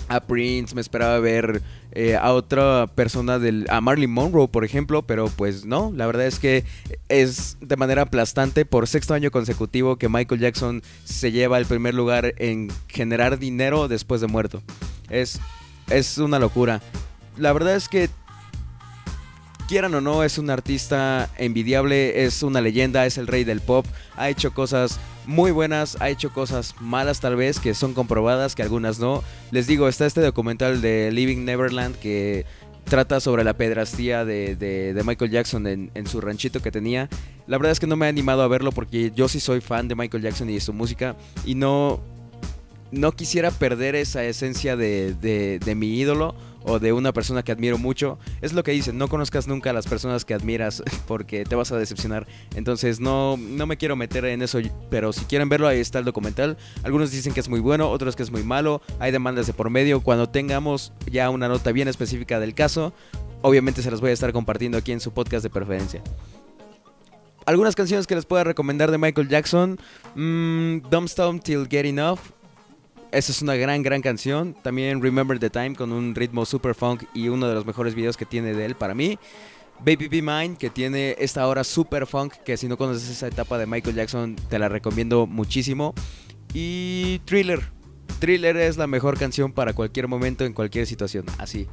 a 0.08 0.20
Prince, 0.20 0.76
me 0.76 0.82
esperaba 0.82 1.20
ver 1.20 1.62
eh, 1.92 2.16
a 2.16 2.34
otra 2.34 2.88
persona 2.88 3.40
del 3.40 3.66
a 3.70 3.82
Marley 3.82 4.08
Monroe, 4.08 4.48
por 4.48 4.66
ejemplo, 4.66 5.04
pero 5.04 5.28
pues 5.28 5.66
no, 5.66 5.92
la 5.96 6.06
verdad 6.06 6.26
es 6.26 6.40
que 6.40 6.66
es 7.08 7.58
de 7.62 7.78
manera 7.78 8.04
aplastante 8.04 8.66
por 8.66 8.88
sexto 8.88 9.14
año 9.14 9.32
consecutivo 9.32 9.98
que 9.98 10.10
Michael 10.10 10.42
Jackson 10.42 10.82
se 11.04 11.32
lleva 11.32 11.58
el 11.58 11.66
primer 11.66 11.94
lugar 11.94 12.34
en 12.38 12.70
generar 12.88 13.40
dinero 13.40 13.88
después 13.88 14.22
de 14.22 14.28
muerto. 14.28 14.62
Es, 15.12 15.40
es 15.90 16.18
una 16.18 16.40
locura. 16.40 16.82
La 17.38 17.54
verdad 17.54 17.76
es 17.76 17.88
que, 17.88 18.10
quieran 19.68 19.94
o 19.96 20.02
no, 20.02 20.24
es 20.24 20.38
un 20.38 20.50
artista 20.50 21.30
envidiable, 21.38 22.26
es 22.26 22.44
una 22.44 22.60
leyenda, 22.60 23.06
es 23.06 23.18
el 23.18 23.28
rey 23.28 23.44
del 23.44 23.62
pop. 23.62 23.86
Ha 24.18 24.30
hecho 24.30 24.54
cosas 24.54 25.00
muy 25.26 25.52
buenas, 25.52 25.98
ha 26.02 26.10
hecho 26.10 26.34
cosas 26.34 26.76
malas 26.80 27.20
tal 27.20 27.36
vez, 27.36 27.60
que 27.60 27.74
son 27.74 27.94
comprobadas, 27.94 28.56
que 28.56 28.64
algunas 28.64 29.00
no. 29.00 29.24
Les 29.52 29.68
digo, 29.68 29.88
está 29.88 30.06
este 30.06 30.22
documental 30.22 30.82
de 30.82 31.12
Living 31.12 31.46
Neverland 31.46 31.96
que 31.96 32.46
trata 32.84 33.20
sobre 33.20 33.44
la 33.44 33.54
pedrastía 33.54 34.26
de, 34.26 35.02
Michael 35.06 35.32
Jackson 35.32 35.68
en, 35.68 36.08
su 36.08 36.20
ranchito 36.20 36.62
que 36.62 36.72
tenía. 36.72 37.08
La 37.48 37.58
verdad 37.58 37.72
es 37.72 37.80
que 37.80 37.88
no 37.88 37.96
me 37.96 38.08
he 38.08 38.10
animado 38.10 38.42
a 38.42 38.48
verlo 38.48 38.72
porque 38.72 39.12
yo 39.16 39.28
sí 39.30 39.40
soy 39.40 39.62
fan 39.62 39.88
de 39.88 39.96
Michael 39.96 40.24
Jackson 40.24 40.50
y 40.50 40.56
de 40.56 40.60
su 40.60 40.74
música 40.74 41.16
y 41.46 41.56
no, 41.56 42.02
no 42.92 43.14
quisiera 43.14 43.52
perder 43.52 43.96
esa 43.96 44.24
esencia 44.24 44.76
de, 44.76 45.14
de, 45.14 45.76
mi 45.76 46.00
ídolo 46.00 46.36
o 46.64 46.80
de 46.80 46.94
una 46.94 47.14
persona 47.14 47.44
que 47.44 47.52
admiro 47.52 47.78
mucho. 47.78 48.20
Es 48.42 48.54
lo 48.54 48.64
que 48.64 48.72
dicen, 48.72 48.98
no 48.98 49.08
conozcas 49.08 49.48
nunca 49.48 49.70
a 49.70 49.74
las 49.74 49.88
personas 49.88 50.26
que 50.26 50.34
admiras 50.34 50.84
porque 51.08 51.46
te 51.46 51.56
vas 51.56 51.72
a 51.72 51.78
decepcionar. 51.78 52.28
Entonces 52.56 53.00
no, 53.00 53.38
no 53.38 53.66
me 53.66 53.78
quiero 53.78 53.96
meter 53.96 54.26
en 54.26 54.42
eso, 54.42 54.60
pero 54.90 55.14
si 55.14 55.26
quieren 55.26 55.50
verlo, 55.50 55.68
ahí 55.68 55.80
está 55.80 56.00
el 56.00 56.06
documental. 56.06 56.58
Algunos 56.84 57.12
dicen 57.12 57.34
que 57.34 57.40
es 57.40 57.50
muy 57.50 57.60
bueno, 57.60 57.90
otros 57.90 58.16
que 58.16 58.24
es 58.24 58.32
muy 58.32 58.44
malo. 58.44 58.82
Hay 59.00 59.12
demandas 59.12 59.48
de 59.48 59.54
por 59.54 59.70
medio. 59.70 60.02
Cuando 60.02 60.30
tengamos 60.30 60.94
ya 61.10 61.30
una 61.30 61.48
nota 61.48 61.72
bien 61.72 61.88
específica 61.88 62.40
del 62.40 62.54
caso, 62.54 62.94
obviamente 63.42 63.82
se 63.82 63.90
las 63.90 64.02
voy 64.02 64.12
a 64.12 64.14
estar 64.14 64.34
compartiendo 64.34 64.78
aquí 64.78 64.92
en 64.92 65.00
su 65.00 65.12
podcast 65.12 65.44
de 65.44 65.50
preferencia. 65.50 66.04
Algunas 67.46 67.76
canciones 67.76 68.06
que 68.06 68.16
les 68.16 68.26
puedo 68.26 68.44
recomendar 68.44 68.92
de 68.92 68.98
Michael 68.98 69.28
Jackson. 69.28 69.80
Don't 70.16 71.10
Stop 71.10 71.42
Till 71.44 71.68
Get 71.68 71.86
Enough. 71.86 72.20
Esa 73.12 73.34
es 73.34 73.42
una 73.42 73.56
gran, 73.56 73.84
gran 73.84 74.02
canción. 74.02 74.56
También 74.62 75.02
Remember 75.02 75.38
the 75.38 75.50
Time 75.50 75.76
con 75.76 75.92
un 75.92 76.16
ritmo 76.16 76.46
super 76.46 76.74
funk 76.74 77.04
y 77.14 77.28
uno 77.28 77.48
de 77.48 77.54
los 77.54 77.66
mejores 77.66 77.94
videos 77.94 78.16
que 78.16 78.26
tiene 78.26 78.54
de 78.54 78.66
él 78.66 78.76
para 78.76 78.96
mí. 78.96 79.20
Baby 79.80 80.08
Be 80.08 80.22
Mine, 80.22 80.56
que 80.58 80.70
tiene 80.70 81.16
esta 81.20 81.46
hora 81.48 81.64
super 81.64 82.08
funk, 82.08 82.36
que 82.46 82.56
si 82.56 82.68
no 82.68 82.78
conoces 82.78 83.10
esa 83.10 83.28
etapa 83.28 83.58
de 83.58 83.66
Michael 83.66 83.96
Jackson, 83.96 84.36
te 84.50 84.60
la 84.60 84.70
recomiendo 84.70 85.28
muchísimo. 85.28 85.94
Y 86.54 87.20
Thriller. 87.26 87.62
Thriller 88.20 88.56
es 88.56 88.78
la 88.78 88.88
mejor 88.88 89.18
canción 89.18 89.52
para 89.52 89.74
cualquier 89.74 90.08
momento, 90.08 90.46
en 90.46 90.54
cualquier 90.54 90.88
situación. 90.88 91.26
Así. 91.38 91.68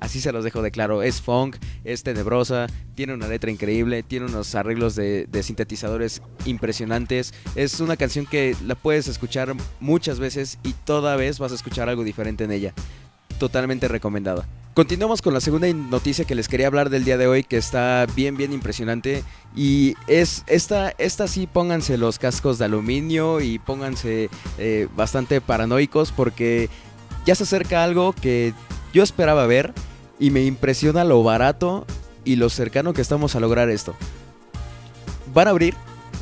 Así 0.00 0.20
se 0.20 0.32
los 0.32 0.44
dejo 0.44 0.62
de 0.62 0.70
claro. 0.70 1.02
Es 1.02 1.20
funk, 1.20 1.56
es 1.84 2.02
tenebrosa, 2.02 2.66
tiene 2.94 3.14
una 3.14 3.28
letra 3.28 3.50
increíble, 3.50 4.02
tiene 4.02 4.26
unos 4.26 4.54
arreglos 4.54 4.94
de, 4.94 5.28
sintetizadores 5.42 6.22
impresionantes. 6.46 7.34
Es 7.54 7.80
una 7.80 7.96
canción 7.96 8.26
que 8.26 8.56
la 8.64 8.74
puedes 8.74 9.08
escuchar 9.08 9.54
muchas 9.78 10.18
veces 10.18 10.58
y 10.62 10.72
toda 10.72 11.16
vez 11.16 11.38
vas 11.38 11.52
a 11.52 11.54
escuchar 11.54 11.88
algo 11.88 12.02
diferente 12.02 12.44
en 12.44 12.52
ella. 12.52 12.74
Totalmente 13.38 13.88
recomendada. 13.88 14.46
Continuamos 14.74 15.20
con 15.20 15.34
la 15.34 15.40
segunda 15.40 15.70
noticia 15.72 16.24
que 16.24 16.34
les 16.34 16.48
quería 16.48 16.68
hablar 16.68 16.90
del 16.90 17.04
día 17.04 17.18
de 17.18 17.26
hoy, 17.26 17.42
que 17.42 17.56
está 17.56 18.06
bien, 18.14 18.36
bien 18.36 18.52
impresionante. 18.52 19.24
Y 19.54 19.94
es 20.06 20.44
esta, 20.46 20.94
esta 20.96 21.26
sí, 21.26 21.46
pónganse 21.46 21.98
los 21.98 22.18
cascos 22.18 22.58
de 22.58 22.66
aluminio 22.66 23.40
y 23.40 23.58
pónganse 23.58 24.30
eh, 24.58 24.88
bastante 24.96 25.40
paranoicos 25.40 26.12
porque 26.12 26.70
ya 27.26 27.34
se 27.34 27.42
acerca 27.42 27.84
algo 27.84 28.12
que 28.12 28.54
yo 28.92 29.02
esperaba 29.02 29.46
ver 29.46 29.74
y 30.20 30.30
me 30.30 30.44
impresiona 30.44 31.02
lo 31.02 31.24
barato 31.24 31.86
y 32.24 32.36
lo 32.36 32.48
cercano 32.50 32.92
que 32.92 33.00
estamos 33.00 33.34
a 33.34 33.40
lograr 33.40 33.70
esto. 33.70 33.96
Van 35.34 35.48
a 35.48 35.50
abrir, 35.50 35.74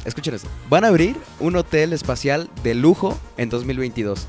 escuchen 0.07 0.35
esto, 0.35 0.49
van 0.71 0.85
a 0.85 0.89
abrir 0.89 1.17
un 1.41 1.57
hotel 1.57 1.93
espacial 1.93 2.49
de 2.63 2.75
lujo 2.75 3.19
en 3.37 3.51
2022. 3.51 4.27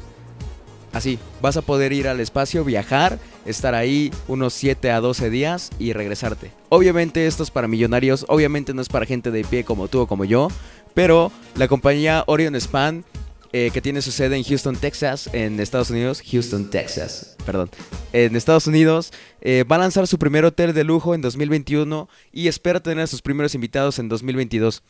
Así, 0.92 1.20
vas 1.40 1.56
a 1.56 1.62
poder 1.62 1.94
ir 1.94 2.08
al 2.08 2.20
espacio, 2.20 2.66
viajar, 2.66 3.20
estar 3.46 3.76
ahí 3.76 4.12
unos 4.28 4.54
7 4.56 4.90
a 4.92 5.00
12 5.00 5.30
días 5.30 5.70
y 5.78 5.94
regresarte. 5.94 6.52
Obviamente 6.70 7.28
esto 7.28 7.44
es 7.44 7.52
para 7.52 7.68
millonarios, 7.68 8.26
obviamente 8.28 8.74
no 8.74 8.82
es 8.82 8.90
para 8.90 9.06
gente 9.06 9.30
de 9.30 9.44
pie 9.44 9.64
como 9.64 9.88
tú 9.88 10.02
o 10.02 10.08
como 10.08 10.26
yo, 10.26 10.48
pero 10.96 11.32
la 11.56 11.68
compañía 11.68 12.24
Orion 12.26 12.56
Span 12.56 13.06
eh, 13.52 13.72
que 13.74 13.82
tiene 13.82 14.02
su 14.02 14.12
sede 14.12 14.38
en 14.38 14.44
Houston, 14.44 14.76
Texas, 14.76 15.30
en 15.34 15.60
Estados 15.60 15.90
Unidos. 15.90 16.22
Houston, 16.32 16.70
Texas, 16.70 17.36
perdón. 17.46 17.70
En 18.14 18.36
Estados 18.36 18.68
Unidos. 18.68 19.12
Eh, 19.42 19.64
va 19.64 19.78
a 19.78 19.80
lanzar 19.80 20.06
su 20.06 20.20
primer 20.20 20.46
hotel 20.46 20.74
de 20.74 20.84
lujo 20.84 21.16
en 21.16 21.22
2021 21.22 22.08
y 22.32 22.48
espera 22.48 22.80
tener 22.80 23.04
a 23.04 23.08
sus 23.08 23.22
primeros 23.22 23.56
invitados 23.56 23.98
en 23.98 24.08
2022. 24.08 24.84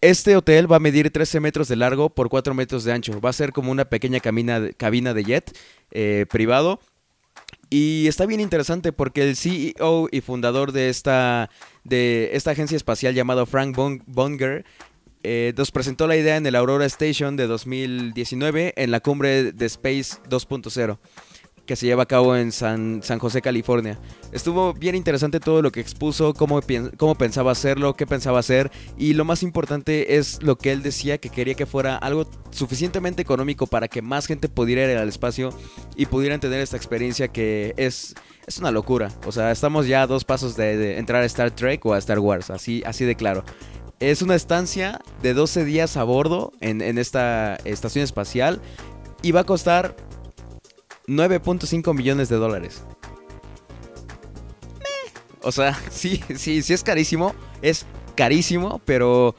Este 0.00 0.36
hotel 0.36 0.70
va 0.70 0.76
a 0.76 0.80
medir 0.80 1.10
13 1.10 1.40
metros 1.40 1.68
de 1.68 1.76
largo 1.76 2.08
por 2.08 2.28
4 2.28 2.54
metros 2.54 2.84
de 2.84 2.92
ancho. 2.92 3.20
Va 3.20 3.30
a 3.30 3.34
ser 3.34 3.52
como 3.52 3.72
una 3.72 3.84
pequeña 3.84 4.20
cabina 4.20 4.60
de 5.14 5.24
jet 5.24 5.58
eh, 5.90 6.24
privado. 6.30 6.80
Y 7.70 8.06
está 8.06 8.24
bien 8.24 8.40
interesante 8.40 8.92
porque 8.92 9.28
el 9.28 9.36
CEO 9.36 10.08
y 10.10 10.20
fundador 10.22 10.72
de 10.72 10.88
esta, 10.88 11.50
de 11.84 12.30
esta 12.32 12.52
agencia 12.52 12.76
espacial 12.76 13.14
llamado 13.14 13.44
Frank 13.44 13.76
Bonger 14.06 14.64
eh, 15.22 15.52
nos 15.56 15.70
presentó 15.70 16.06
la 16.06 16.16
idea 16.16 16.36
en 16.36 16.46
el 16.46 16.54
Aurora 16.56 16.86
Station 16.86 17.36
de 17.36 17.46
2019 17.46 18.74
en 18.76 18.90
la 18.90 19.00
cumbre 19.00 19.52
de 19.52 19.66
Space 19.66 20.20
2.0 20.28 20.98
que 21.68 21.76
se 21.76 21.84
lleva 21.84 22.04
a 22.04 22.06
cabo 22.06 22.34
en 22.34 22.50
San, 22.50 23.02
José, 23.02 23.42
California. 23.42 23.98
Estuvo 24.32 24.72
bien 24.72 24.94
interesante 24.94 25.38
todo 25.38 25.60
lo 25.60 25.70
que 25.70 25.80
expuso, 25.80 26.32
cómo, 26.32 26.60
cómo 26.96 27.14
pensaba 27.14 27.52
hacerlo, 27.52 27.94
qué 27.94 28.06
pensaba 28.06 28.38
hacer 28.38 28.72
y 28.96 29.12
lo 29.12 29.26
más 29.26 29.42
importante 29.42 30.16
es 30.16 30.42
lo 30.42 30.56
que 30.56 30.72
él 30.72 30.82
decía 30.82 31.18
que 31.18 31.28
quería 31.28 31.52
que 31.52 31.66
fuera 31.66 31.96
algo 31.96 32.26
suficientemente 32.50 33.20
económico 33.20 33.66
para 33.66 33.86
que 33.86 34.00
más 34.00 34.26
gente 34.26 34.48
pudiera 34.48 34.90
ir 34.90 34.96
al 34.96 35.10
espacio 35.10 35.50
y 35.94 36.06
pudieran 36.06 36.40
tener 36.40 36.60
esta 36.60 36.78
experiencia 36.78 37.28
que 37.28 37.74
es, 37.76 38.14
es 38.46 38.58
una 38.58 38.70
locura. 38.70 39.12
O 39.26 39.32
sea, 39.32 39.50
estamos 39.50 39.86
ya 39.86 40.00
a 40.02 40.06
dos 40.06 40.24
pasos 40.24 40.56
de, 40.56 40.74
de 40.78 40.98
entrar 40.98 41.22
a 41.22 41.26
Star 41.26 41.50
Trek 41.50 41.84
o 41.84 41.92
a 41.92 41.98
Star 41.98 42.18
Wars, 42.18 42.48
así, 42.48 42.82
así 42.86 43.04
de 43.04 43.14
claro. 43.14 43.44
Es 44.00 44.22
una 44.22 44.36
estancia 44.36 45.00
de 45.22 45.34
12 45.34 45.64
días 45.64 45.96
a 45.96 46.04
bordo 46.04 46.52
en, 46.60 46.98
esta 46.98 47.56
estación 47.64 48.04
espacial 48.04 48.60
y 49.22 49.32
va 49.32 49.40
a 49.40 49.44
costar 49.44 49.96
9.5 51.08 51.94
millones 51.94 52.28
de 52.28 52.36
dólares. 52.36 52.84
O 55.42 55.50
sea, 55.50 55.76
sí, 55.90 56.22
sí, 56.36 56.62
sí 56.62 56.72
es 56.72 56.84
carísimo, 56.84 57.34
es 57.60 57.86
carísimo, 58.14 58.80
pero 58.84 59.34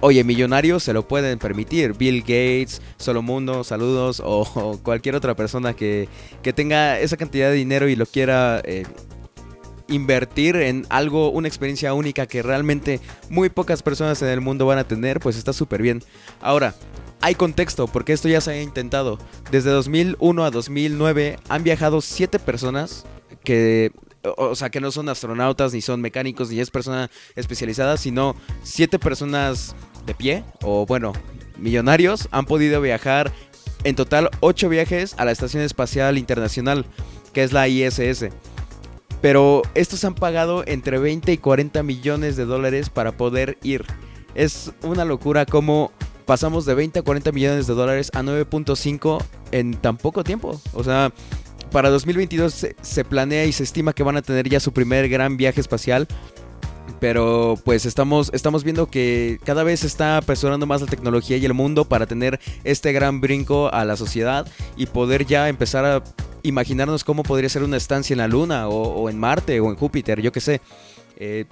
oye, 0.00 0.24
millonarios 0.24 0.82
se 0.82 0.92
lo 0.92 1.06
pueden 1.06 1.38
permitir. 1.38 1.94
Bill 1.94 2.22
Gates, 2.22 2.82
Solomundo, 2.96 3.62
saludos, 3.62 4.20
o, 4.24 4.80
cualquier 4.82 5.14
otra 5.14 5.36
persona 5.36 5.74
que, 5.74 6.08
tenga 6.56 6.98
esa 6.98 7.16
cantidad 7.16 7.50
de 7.50 7.54
dinero 7.54 7.88
y 7.88 7.94
lo 7.94 8.06
quiera 8.06 8.60
eh, 8.64 8.84
invertir 9.88 10.56
en 10.56 10.86
algo, 10.88 11.30
una 11.30 11.48
experiencia 11.48 11.94
única 11.94 12.26
que 12.26 12.42
realmente 12.42 13.00
muy 13.28 13.48
pocas 13.48 13.82
personas 13.82 14.20
en 14.22 14.28
el 14.28 14.40
mundo 14.40 14.66
van 14.66 14.78
a 14.78 14.84
tener, 14.84 15.20
pues 15.20 15.36
está 15.36 15.52
súper 15.52 15.82
bien. 15.82 16.02
Ahora, 16.40 16.74
hay 17.20 17.34
contexto, 17.34 17.86
porque 17.86 18.12
esto 18.12 18.28
ya 18.28 18.40
se 18.40 18.50
ha 18.52 18.62
intentado. 18.62 19.18
Desde 19.50 19.70
2001 19.70 20.44
a 20.44 20.50
2009 20.50 21.38
han 21.48 21.62
viajado 21.62 22.00
7 22.00 22.38
personas 22.38 23.04
que 23.44 23.92
o 24.36 24.54
sea, 24.54 24.70
que 24.70 24.80
no 24.80 24.90
son 24.90 25.08
astronautas, 25.08 25.72
ni 25.72 25.80
son 25.80 26.00
mecánicos, 26.00 26.50
ni 26.50 26.60
es 26.60 26.70
persona 26.70 27.10
especializada, 27.36 27.96
sino 27.96 28.34
siete 28.62 28.98
personas 28.98 29.76
de 30.04 30.14
pie, 30.14 30.44
o 30.62 30.86
bueno, 30.86 31.12
millonarios, 31.58 32.28
han 32.32 32.46
podido 32.46 32.80
viajar 32.80 33.32
en 33.84 33.94
total 33.94 34.30
8 34.40 34.68
viajes 34.68 35.14
a 35.18 35.24
la 35.24 35.32
Estación 35.32 35.62
Espacial 35.62 36.18
Internacional, 36.18 36.86
que 37.32 37.44
es 37.44 37.52
la 37.52 37.68
ISS. 37.68 38.30
Pero 39.20 39.62
estos 39.74 40.04
han 40.04 40.14
pagado 40.14 40.62
entre 40.66 40.98
20 40.98 41.32
y 41.32 41.38
40 41.38 41.82
millones 41.82 42.36
de 42.36 42.44
dólares 42.44 42.90
para 42.90 43.12
poder 43.12 43.58
ir. 43.62 43.84
Es 44.34 44.72
una 44.82 45.04
locura 45.04 45.46
cómo 45.46 45.92
pasamos 46.26 46.66
de 46.66 46.74
20 46.74 46.98
a 46.98 47.02
40 47.02 47.32
millones 47.32 47.66
de 47.66 47.74
dólares 47.74 48.10
a 48.12 48.22
9.5 48.22 49.22
en 49.52 49.74
tan 49.74 49.96
poco 49.96 50.24
tiempo. 50.24 50.60
O 50.74 50.84
sea, 50.84 51.12
para 51.70 51.88
2022 51.88 52.66
se, 52.80 53.04
planea 53.04 53.46
y 53.46 53.52
se 53.52 53.62
estima 53.62 53.92
que 53.92 54.02
van 54.02 54.16
a 54.16 54.22
tener 54.22 54.48
ya 54.48 54.60
su 54.60 54.72
primer 54.72 55.08
gran 55.08 55.36
viaje 55.36 55.60
espacial. 55.60 56.06
Pero 57.00 57.58
pues 57.64 57.84
estamos, 57.84 58.30
estamos 58.32 58.64
viendo 58.64 58.86
que 58.86 59.40
cada 59.44 59.64
vez 59.64 59.80
se 59.80 59.86
está 59.86 60.18
apresurando 60.18 60.66
más 60.66 60.80
la 60.80 60.86
tecnología 60.86 61.36
y 61.36 61.44
el 61.44 61.52
mundo 61.52 61.84
para 61.84 62.06
tener 62.06 62.40
este 62.64 62.92
gran 62.92 63.20
brinco 63.20 63.72
a 63.72 63.84
la 63.84 63.96
sociedad 63.96 64.46
y 64.76 64.86
poder 64.86 65.26
ya 65.26 65.48
empezar 65.48 65.84
a 65.84 66.02
imaginarnos 66.46 67.04
cómo 67.04 67.22
podría 67.22 67.48
ser 67.48 67.62
una 67.62 67.76
estancia 67.76 68.14
en 68.14 68.18
la 68.18 68.28
Luna 68.28 68.68
o, 68.68 69.08
en 69.08 69.18
Marte 69.18 69.60
o 69.60 69.70
en 69.70 69.76
Júpiter, 69.76 70.20
yo 70.20 70.32
qué 70.32 70.40
sé. 70.40 70.60
Eh, 71.16 71.44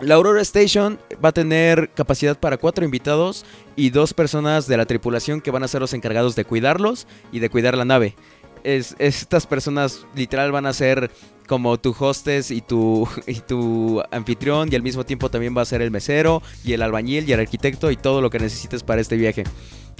la 0.00 0.16
Aurora 0.16 0.42
Station 0.42 0.98
va 1.24 1.28
a 1.28 1.32
tener 1.32 1.90
capacidad 1.94 2.38
para 2.38 2.56
cuatro 2.56 2.84
invitados 2.84 3.44
y 3.76 3.90
dos 3.90 4.12
personas 4.12 4.66
de 4.66 4.76
la 4.76 4.86
tripulación 4.86 5.40
que 5.40 5.50
van 5.50 5.62
a 5.62 5.68
ser 5.68 5.80
los 5.80 5.94
encargados 5.94 6.34
de 6.34 6.44
cuidarlos 6.44 7.06
y 7.30 7.38
de 7.38 7.48
cuidar 7.48 7.76
la 7.76 7.84
nave. 7.84 8.16
estas 8.64 9.46
personas 9.46 10.06
literal 10.14 10.50
van 10.50 10.66
a 10.66 10.72
ser 10.72 11.10
como 11.46 11.78
tu 11.78 11.94
hostess 11.98 12.50
y 12.50 12.60
tu, 12.60 13.08
y 13.26 13.40
tu 13.40 14.02
anfitrión 14.10 14.72
y 14.72 14.74
al 14.74 14.82
mismo 14.82 15.04
tiempo 15.04 15.30
también 15.30 15.56
va 15.56 15.62
a 15.62 15.66
ser 15.66 15.82
el 15.82 15.90
mesero 15.90 16.42
y 16.64 16.72
el 16.72 16.82
albañil 16.82 17.28
y 17.28 17.32
el 17.32 17.40
arquitecto 17.40 17.90
y 17.90 17.96
todo 17.96 18.20
lo 18.20 18.30
que 18.30 18.38
necesites 18.38 18.82
para 18.82 19.00
este 19.00 19.16
viaje. 19.16 19.44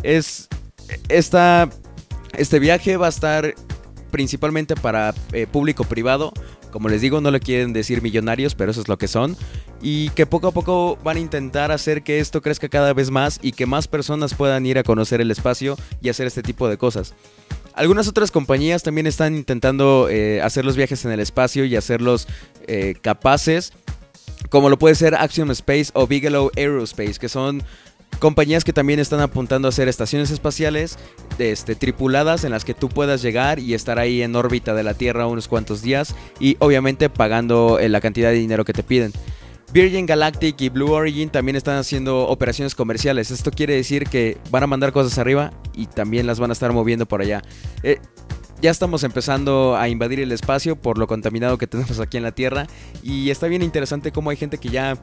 Es 0.02 0.48
esta, 1.08 1.68
este 2.36 2.58
viaje 2.58 2.96
va 2.96 3.06
a 3.06 3.10
estar 3.10 3.54
principalmente 4.14 4.76
para 4.76 5.12
eh, 5.32 5.48
público 5.50 5.82
privado. 5.82 6.32
Como 6.70 6.88
les 6.88 7.00
digo, 7.00 7.20
no 7.20 7.32
le 7.32 7.40
quieren 7.40 7.72
decir 7.72 8.00
millonarios, 8.00 8.54
pero 8.54 8.70
eso 8.70 8.80
es 8.80 8.86
lo 8.86 8.96
que 8.96 9.08
son. 9.08 9.36
Y 9.82 10.10
que 10.10 10.24
poco 10.24 10.46
a 10.46 10.52
poco 10.52 10.96
van 11.02 11.16
a 11.16 11.20
intentar 11.20 11.72
hacer 11.72 12.04
que 12.04 12.20
esto 12.20 12.40
crezca 12.40 12.68
cada 12.68 12.92
vez 12.92 13.10
más 13.10 13.40
y 13.42 13.50
que 13.50 13.66
más 13.66 13.88
personas 13.88 14.34
puedan 14.34 14.66
ir 14.66 14.78
a 14.78 14.84
conocer 14.84 15.20
el 15.20 15.32
espacio 15.32 15.76
y 16.00 16.10
hacer 16.10 16.28
este 16.28 16.44
tipo 16.44 16.68
de 16.68 16.78
cosas. 16.78 17.12
Algunas 17.74 18.06
otras 18.06 18.30
compañías 18.30 18.84
también 18.84 19.08
están 19.08 19.34
intentando 19.34 20.06
eh, 20.08 20.40
hacer 20.40 20.64
los 20.64 20.76
viajes 20.76 21.04
en 21.04 21.10
el 21.10 21.18
espacio 21.18 21.64
y 21.64 21.74
hacerlos 21.74 22.28
eh, 22.68 22.94
capaces, 23.02 23.72
como 24.48 24.68
lo 24.68 24.78
puede 24.78 24.94
ser 24.94 25.16
Axiom 25.16 25.50
Space 25.50 25.90
o 25.92 26.06
Bigelow 26.06 26.52
Aerospace, 26.56 27.18
que 27.18 27.28
son 27.28 27.64
compañías 28.18 28.64
que 28.64 28.72
también 28.72 29.00
están 29.00 29.20
apuntando 29.20 29.68
a 29.68 29.70
hacer 29.70 29.88
estaciones 29.88 30.30
espaciales 30.30 30.98
este, 31.38 31.74
tripuladas 31.74 32.44
en 32.44 32.50
las 32.50 32.64
que 32.64 32.74
tú 32.74 32.88
puedas 32.88 33.22
llegar 33.22 33.58
y 33.58 33.74
estar 33.74 33.98
ahí 33.98 34.22
en 34.22 34.34
órbita 34.36 34.74
de 34.74 34.82
la 34.82 34.94
Tierra 34.94 35.26
unos 35.26 35.48
cuantos 35.48 35.82
días 35.82 36.14
y 36.40 36.56
obviamente 36.60 37.10
pagando 37.10 37.78
eh, 37.78 37.88
la 37.88 38.00
cantidad 38.00 38.30
de 38.30 38.36
dinero 38.36 38.64
que 38.64 38.72
te 38.72 38.82
piden. 38.82 39.12
Virgin 39.72 40.06
Galactic 40.06 40.60
y 40.60 40.68
Blue 40.68 40.92
Origin 40.92 41.30
también 41.30 41.56
están 41.56 41.76
haciendo 41.76 42.28
operaciones 42.28 42.76
comerciales. 42.76 43.32
Esto 43.32 43.50
quiere 43.50 43.74
decir 43.74 44.06
que 44.06 44.38
van 44.50 44.62
a 44.62 44.68
mandar 44.68 44.92
cosas 44.92 45.18
arriba 45.18 45.52
y 45.74 45.86
también 45.86 46.28
las 46.28 46.38
van 46.38 46.50
a 46.50 46.52
estar 46.52 46.72
moviendo 46.72 47.06
por 47.06 47.20
allá. 47.20 47.42
Eh, 47.82 47.98
ya 48.62 48.70
estamos 48.70 49.02
empezando 49.02 49.76
a 49.76 49.88
invadir 49.88 50.20
el 50.20 50.32
espacio 50.32 50.76
por 50.76 50.96
lo 50.96 51.06
contaminado 51.06 51.58
que 51.58 51.66
tenemos 51.66 51.98
aquí 52.00 52.16
en 52.16 52.22
la 52.22 52.32
Tierra 52.32 52.66
y 53.02 53.30
está 53.30 53.48
bien 53.48 53.62
interesante 53.62 54.12
cómo 54.12 54.30
hay 54.30 54.36
gente 54.36 54.58
que 54.58 54.68
ya 54.68 54.96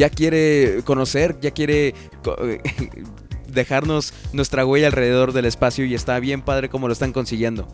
ya 0.00 0.08
quiere 0.08 0.80
conocer, 0.86 1.38
ya 1.42 1.50
quiere 1.50 1.94
dejarnos 3.48 4.14
nuestra 4.32 4.64
huella 4.64 4.86
alrededor 4.86 5.34
del 5.34 5.44
espacio 5.44 5.84
y 5.84 5.94
está 5.94 6.18
bien 6.20 6.40
padre 6.40 6.70
cómo 6.70 6.86
lo 6.86 6.94
están 6.94 7.12
consiguiendo. 7.12 7.68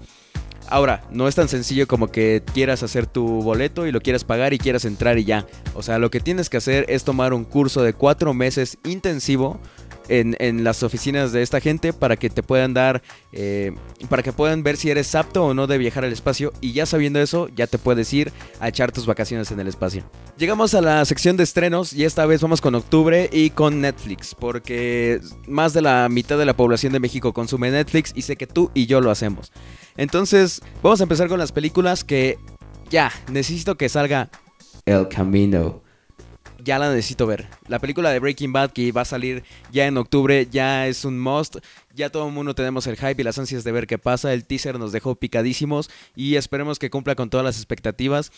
Ahora, 0.69 1.05
no 1.13 1.29
es 1.29 1.37
tan 1.37 1.49
sencillo 1.49 1.87
como 1.87 2.09
que 2.09 2.43
quieras 2.53 2.83
hacer 2.83 3.07
tu 3.07 3.25
boleto 3.43 3.87
y 3.87 3.93
lo 3.93 4.01
quieras 4.01 4.25
pagar 4.25 4.55
y 4.55 4.59
quieras 4.59 4.85
entrar 4.85 5.19
y 5.19 5.25
ya. 5.25 5.47
O 5.75 5.85
sea, 5.85 6.01
lo 6.01 6.11
que 6.11 6.19
tienes 6.19 6.51
que 6.51 6.57
hacer 6.57 6.85
es 6.89 7.05
tomar 7.05 7.33
un 7.33 7.45
curso 7.45 7.85
de 7.85 7.93
cuatro 7.93 8.35
meses 8.35 8.77
intensivo 8.85 9.61
en, 10.09 10.65
las 10.65 10.83
oficinas 10.83 11.33
de 11.33 11.43
esta 11.43 11.61
gente 11.61 11.93
para 11.93 12.17
que 12.17 12.31
te 12.31 12.43
puedan 12.43 12.75
dar, 12.75 13.03
eh, 13.33 13.73
para 14.09 14.23
que 14.23 14.33
puedan 14.33 14.63
ver 14.63 14.77
si 14.77 14.91
eres 14.91 15.15
apto 15.15 15.45
o 15.45 15.55
no 15.55 15.67
de 15.67 15.79
viajar 15.79 16.05
al 16.05 16.13
espacio 16.13 16.53
y 16.61 16.73
ya 16.73 16.87
sabiendo 16.87 17.21
eso 17.21 17.49
ya 17.55 17.67
te 17.67 17.79
puedes 17.79 18.13
ir 18.13 18.33
a 18.61 18.69
echar 18.69 18.93
tus 18.93 19.07
vacaciones 19.07 19.51
en 19.51 19.61
el 19.61 19.69
espacio. 19.69 20.05
Llegamos 20.37 20.75
a 20.75 20.81
la 20.81 21.05
sección 21.05 21.37
de 21.37 21.45
estrenos 21.45 21.93
y 21.93 22.05
esta 22.05 22.27
vez 22.27 22.43
vamos 22.43 22.61
con 22.61 22.75
octubre 22.75 23.29
y 23.33 23.51
con 23.51 23.81
Netflix 23.81 24.35
porque 24.35 25.21
más 25.47 25.73
de 25.73 25.83
la 25.83 26.09
mitad 26.09 26.39
de 26.39 26.47
la 26.47 26.57
población 26.57 26.93
de 26.93 27.01
México 27.01 27.33
consume 27.33 27.71
Netflix 27.71 28.13
y 28.15 28.23
sé 28.23 28.37
que 28.37 28.47
tú 28.47 28.71
y 28.75 28.87
yo 28.87 29.01
lo 29.01 29.11
hacemos. 29.11 29.53
Entonces 29.97 30.63
vamos 30.83 31.01
a 31.01 31.05
empezar 31.05 31.29
con 31.29 31.39
las 31.39 31.53
películas 31.53 32.05
que 32.05 32.39
ya 32.91 33.13
necesito 33.31 33.77
que 33.77 33.89
salga 33.89 34.31
El 34.85 35.09
Camino 35.09 35.86
ya 36.67 36.81
la 36.81 36.91
necesito 36.91 37.27
ver. 37.27 37.47
La 37.69 37.79
película 37.79 38.11
de 38.11 38.19
Breaking 38.19 38.53
Bad 38.53 38.73
que 38.73 38.91
va 38.91 39.03
a 39.03 39.07
salir 39.07 39.45
ya 39.71 39.87
en 39.87 39.97
octubre 39.97 40.49
ya 40.51 40.89
es 40.89 41.05
un 41.05 41.19
must. 41.19 41.59
Ya 41.95 42.11
todo 42.11 42.27
el 42.27 42.35
mundo 42.35 42.57
tenemos 42.57 42.89
el 42.89 42.97
hype 42.97 43.23
y 43.23 43.25
las 43.25 43.39
ansias 43.39 43.63
de 43.63 43.71
ver 43.71 43.87
qué 43.87 43.99
pasa. 43.99 44.33
El 44.33 44.45
teaser 44.45 44.79
nos 44.79 44.91
dejó 44.91 45.15
picadísimos 45.15 45.89
y 46.17 46.35
esperemos 46.35 46.81
que 46.81 46.91
cumpla 46.91 47.15
con 47.15 47.31
todas 47.31 47.45
las 47.45 47.57
expectativas 47.57 48.33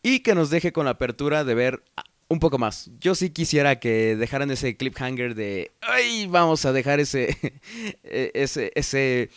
y 0.00 0.20
que 0.20 0.36
nos 0.36 0.48
deje 0.48 0.72
con 0.72 0.84
la 0.84 0.92
apertura 0.92 1.42
de 1.42 1.54
ver 1.54 1.82
un 2.28 2.38
poco 2.38 2.56
más. 2.56 2.88
Yo 3.00 3.16
sí 3.16 3.30
quisiera 3.30 3.80
que 3.80 4.14
dejaran 4.16 4.52
ese 4.52 4.76
cliffhanger 4.76 5.34
de, 5.34 5.72
ay, 5.80 6.26
vamos 6.28 6.64
a 6.64 6.72
dejar 6.72 7.00
ese, 7.00 7.36
e-, 8.04 8.30
ese, 8.34 8.70
ese, 8.76 9.28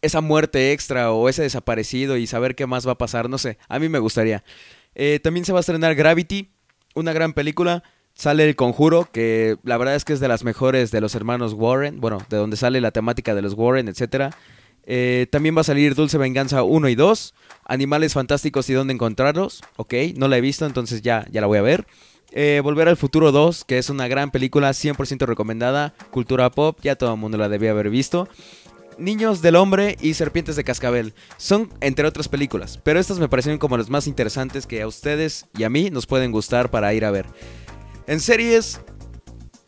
esa 0.00 0.22
muerte 0.22 0.72
extra 0.72 1.12
o 1.12 1.28
ese 1.28 1.42
desaparecido 1.42 2.16
y 2.16 2.26
saber 2.26 2.54
qué 2.54 2.66
más 2.66 2.88
va 2.88 2.92
a 2.92 2.98
pasar. 2.98 3.28
No 3.28 3.36
sé, 3.36 3.58
a 3.68 3.78
mí 3.78 3.90
me 3.90 3.98
gustaría. 3.98 4.42
Eh, 4.94 5.20
también 5.22 5.44
se 5.44 5.52
va 5.52 5.58
a 5.58 5.60
estrenar 5.60 5.94
Gravity, 5.94 6.55
una 6.96 7.12
gran 7.12 7.32
película. 7.32 7.84
Sale 8.14 8.44
El 8.48 8.56
Conjuro, 8.56 9.08
que 9.12 9.56
la 9.62 9.76
verdad 9.76 9.94
es 9.94 10.04
que 10.04 10.14
es 10.14 10.20
de 10.20 10.28
las 10.28 10.42
mejores 10.42 10.90
de 10.90 11.02
los 11.02 11.14
hermanos 11.14 11.52
Warren, 11.52 12.00
bueno, 12.00 12.18
de 12.30 12.38
donde 12.38 12.56
sale 12.56 12.80
la 12.80 12.90
temática 12.90 13.34
de 13.34 13.42
los 13.42 13.52
Warren, 13.52 13.88
etc. 13.88 14.34
Eh, 14.86 15.26
también 15.30 15.54
va 15.54 15.60
a 15.60 15.64
salir 15.64 15.94
Dulce 15.94 16.16
Venganza 16.16 16.62
1 16.62 16.88
y 16.88 16.94
2, 16.94 17.34
Animales 17.66 18.14
Fantásticos 18.14 18.70
y 18.70 18.72
dónde 18.72 18.94
encontrarlos, 18.94 19.62
ok, 19.76 19.94
no 20.16 20.28
la 20.28 20.38
he 20.38 20.40
visto, 20.40 20.64
entonces 20.64 21.02
ya, 21.02 21.26
ya 21.30 21.42
la 21.42 21.46
voy 21.46 21.58
a 21.58 21.62
ver. 21.62 21.86
Eh, 22.32 22.60
Volver 22.62 22.88
al 22.88 22.96
Futuro 22.96 23.32
2, 23.32 23.64
que 23.64 23.78
es 23.78 23.90
una 23.90 24.08
gran 24.08 24.30
película, 24.30 24.70
100% 24.70 25.26
recomendada, 25.26 25.94
cultura 26.10 26.50
pop, 26.50 26.78
ya 26.82 26.96
todo 26.96 27.12
el 27.12 27.20
mundo 27.20 27.38
la 27.38 27.48
debía 27.48 27.72
haber 27.72 27.90
visto. 27.90 28.28
Niños 28.98 29.42
del 29.42 29.56
Hombre 29.56 29.96
y 30.00 30.14
Serpientes 30.14 30.56
de 30.56 30.64
Cascabel. 30.64 31.14
Son 31.36 31.70
entre 31.80 32.06
otras 32.06 32.28
películas, 32.28 32.80
pero 32.82 32.98
estas 32.98 33.18
me 33.18 33.28
parecieron 33.28 33.58
como 33.58 33.76
las 33.76 33.90
más 33.90 34.06
interesantes 34.06 34.66
que 34.66 34.82
a 34.82 34.86
ustedes 34.86 35.46
y 35.56 35.64
a 35.64 35.70
mí 35.70 35.90
nos 35.90 36.06
pueden 36.06 36.32
gustar 36.32 36.70
para 36.70 36.94
ir 36.94 37.04
a 37.04 37.10
ver. 37.10 37.26
En 38.06 38.20
series, 38.20 38.80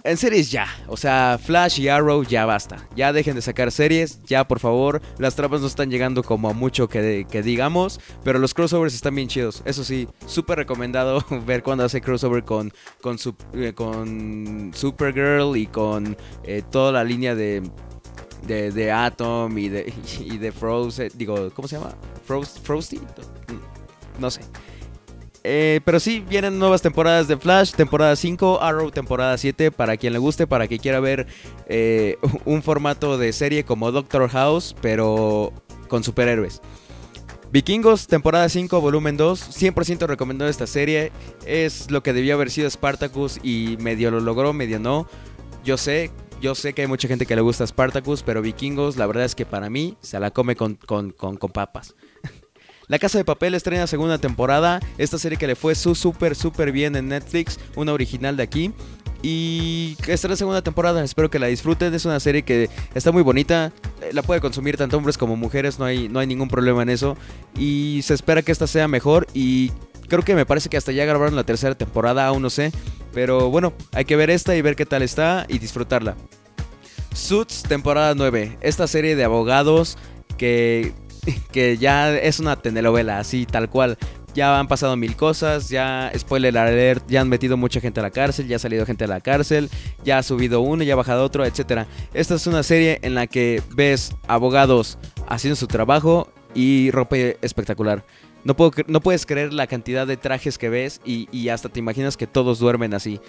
en 0.04 0.16
series 0.16 0.50
ya, 0.50 0.68
o 0.86 0.96
sea, 0.96 1.38
Flash 1.42 1.80
y 1.80 1.88
Arrow 1.88 2.22
ya 2.22 2.46
basta. 2.46 2.88
Ya 2.96 3.12
dejen 3.12 3.34
de 3.34 3.42
sacar 3.42 3.72
series, 3.72 4.22
ya 4.22 4.46
por 4.46 4.60
favor. 4.60 5.02
Las 5.18 5.34
trampas 5.34 5.60
no 5.60 5.66
están 5.66 5.90
llegando 5.90 6.22
como 6.22 6.48
a 6.48 6.52
mucho 6.52 6.88
que, 6.88 7.26
digamos, 7.42 8.00
pero 8.24 8.38
los 8.38 8.54
crossovers 8.54 8.94
están 8.94 9.16
bien 9.16 9.28
chidos. 9.28 9.60
Eso 9.64 9.84
sí, 9.84 10.08
súper 10.24 10.58
recomendado 10.58 11.24
ver 11.46 11.62
cuando 11.62 11.84
hace 11.84 12.00
crossover 12.00 12.44
con, 12.44 12.72
con, 13.02 13.18
eh, 13.54 13.74
Supergirl 14.72 15.56
y 15.56 15.66
con 15.66 16.16
eh, 16.44 16.62
toda 16.70 16.92
la 16.92 17.04
línea 17.04 17.34
de 17.34 17.62
de, 18.46 18.92
Atom 18.92 19.56
y 19.58 19.68
de, 19.68 19.92
y 20.20 20.38
de 20.38 20.52
Frozen. 20.52 21.10
Digo, 21.14 21.50
¿cómo 21.54 21.68
se 21.68 21.76
llama? 21.76 21.94
Frost, 22.26 22.64
Frosty. 22.64 22.98
Mm, 22.98 24.20
no 24.20 24.30
sé. 24.30 24.42
Eh, 25.44 25.80
pero 25.84 26.00
sí, 26.00 26.24
vienen 26.28 26.58
nuevas 26.58 26.82
temporadas 26.82 27.28
de 27.28 27.36
Flash, 27.36 27.72
temporada 27.72 28.16
5, 28.16 28.60
Arrow, 28.60 28.90
temporada 28.90 29.38
7, 29.38 29.70
para 29.70 29.96
quien 29.96 30.12
le 30.12 30.18
guste, 30.18 30.46
para 30.46 30.68
que 30.68 30.78
quiera 30.78 31.00
ver 31.00 31.26
eh, 31.66 32.18
un 32.44 32.62
formato 32.62 33.18
de 33.18 33.32
serie 33.32 33.64
como 33.64 33.90
Doctor 33.92 34.28
House, 34.28 34.74
pero 34.82 35.52
con 35.88 36.04
superhéroes. 36.04 36.60
Vikingos, 37.50 38.08
temporada 38.08 38.46
5, 38.48 38.78
volumen 38.80 39.16
2, 39.16 39.58
100% 39.58 40.06
recomendado 40.06 40.50
esta 40.50 40.66
serie, 40.66 41.12
es 41.46 41.90
lo 41.90 42.02
que 42.02 42.12
debió 42.12 42.34
haber 42.34 42.50
sido 42.50 42.68
Spartacus 42.68 43.38
y 43.42 43.78
medio 43.80 44.10
lo 44.10 44.20
logró, 44.20 44.52
medio 44.52 44.78
no. 44.78 45.08
Yo 45.64 45.78
sé, 45.78 46.10
yo 46.40 46.54
sé 46.54 46.72
que 46.72 46.82
hay 46.82 46.88
mucha 46.88 47.08
gente 47.08 47.26
que 47.26 47.34
le 47.34 47.42
gusta 47.42 47.66
Spartacus, 47.66 48.22
pero 48.22 48.42
Vikingos, 48.42 48.96
la 48.96 49.06
verdad 49.06 49.24
es 49.24 49.34
que 49.34 49.44
para 49.44 49.68
mí 49.70 49.96
se 50.00 50.18
la 50.20 50.30
come 50.30 50.56
con, 50.56 50.76
con, 50.76 51.12
papas. 51.52 51.94
La 52.88 52.98
Casa 52.98 53.18
de 53.18 53.24
Papel 53.24 53.54
estrena 53.54 53.86
segunda 53.86 54.18
temporada. 54.18 54.80
Esta 54.96 55.18
serie 55.18 55.36
que 55.36 55.46
le 55.46 55.56
fue 55.56 55.74
súper, 55.74 56.34
súper 56.34 56.72
bien 56.72 56.96
en 56.96 57.08
Netflix. 57.08 57.60
Una 57.76 57.92
original 57.92 58.36
de 58.38 58.42
aquí. 58.42 58.72
Y 59.20 59.94
estrena 60.06 60.36
segunda 60.36 60.62
temporada. 60.62 61.04
Espero 61.04 61.28
que 61.28 61.38
la 61.38 61.48
disfruten. 61.48 61.92
Es 61.92 62.06
una 62.06 62.18
serie 62.18 62.44
que 62.44 62.70
está 62.94 63.12
muy 63.12 63.22
bonita. 63.22 63.72
La 64.12 64.22
puede 64.22 64.40
consumir 64.40 64.78
tanto 64.78 64.96
hombres 64.96 65.18
como 65.18 65.36
mujeres. 65.36 65.78
No 65.78 65.84
hay, 65.84 66.08
no 66.08 66.18
hay 66.18 66.26
ningún 66.26 66.48
problema 66.48 66.82
en 66.82 66.88
eso. 66.88 67.14
Y 67.58 68.00
se 68.04 68.14
espera 68.14 68.40
que 68.40 68.52
esta 68.52 68.66
sea 68.66 68.88
mejor. 68.88 69.26
Y 69.34 69.70
creo 70.08 70.22
que 70.22 70.34
me 70.34 70.46
parece 70.46 70.70
que 70.70 70.78
hasta 70.78 70.90
ya 70.90 71.04
grabaron 71.04 71.36
la 71.36 71.44
tercera 71.44 71.74
temporada. 71.74 72.26
Aún 72.26 72.40
no 72.40 72.48
sé. 72.48 72.72
Pero 73.18 73.50
bueno, 73.50 73.72
hay 73.94 74.04
que 74.04 74.14
ver 74.14 74.30
esta 74.30 74.54
y 74.54 74.62
ver 74.62 74.76
qué 74.76 74.86
tal 74.86 75.02
está 75.02 75.44
y 75.48 75.58
disfrutarla. 75.58 76.14
Suits, 77.12 77.64
temporada 77.64 78.14
9. 78.14 78.58
Esta 78.60 78.86
serie 78.86 79.16
de 79.16 79.24
abogados 79.24 79.98
que, 80.36 80.92
que 81.50 81.78
ya 81.78 82.16
es 82.16 82.38
una 82.38 82.54
telenovela, 82.54 83.18
así 83.18 83.44
tal 83.44 83.68
cual. 83.70 83.98
Ya 84.34 84.60
han 84.60 84.68
pasado 84.68 84.96
mil 84.96 85.16
cosas, 85.16 85.68
ya, 85.68 86.12
spoiler 86.16 86.56
alert, 86.56 87.08
ya 87.08 87.20
han 87.20 87.28
metido 87.28 87.56
mucha 87.56 87.80
gente 87.80 87.98
a 87.98 88.04
la 88.04 88.12
cárcel, 88.12 88.46
ya 88.46 88.54
ha 88.54 88.60
salido 88.60 88.86
gente 88.86 89.02
a 89.02 89.08
la 89.08 89.20
cárcel, 89.20 89.68
ya 90.04 90.18
ha 90.18 90.22
subido 90.22 90.60
uno, 90.60 90.84
ya 90.84 90.92
ha 90.92 90.96
bajado 90.96 91.24
otro, 91.24 91.44
etc. 91.44 91.88
Esta 92.14 92.36
es 92.36 92.46
una 92.46 92.62
serie 92.62 93.00
en 93.02 93.16
la 93.16 93.26
que 93.26 93.64
ves 93.74 94.14
abogados 94.28 94.96
haciendo 95.26 95.56
su 95.56 95.66
trabajo 95.66 96.32
y 96.54 96.92
ropa 96.92 97.16
espectacular. 97.16 98.04
No, 98.44 98.54
puedo, 98.54 98.72
no 98.86 99.00
puedes 99.00 99.26
creer 99.26 99.52
la 99.52 99.66
cantidad 99.66 100.06
de 100.06 100.16
trajes 100.16 100.58
que 100.58 100.68
ves 100.68 101.00
y, 101.04 101.48
hasta 101.48 101.68
te 101.68 101.78
imaginas 101.78 102.16
que 102.16 102.26
todos 102.26 102.58
duermen 102.58 102.94
así. 102.94 103.20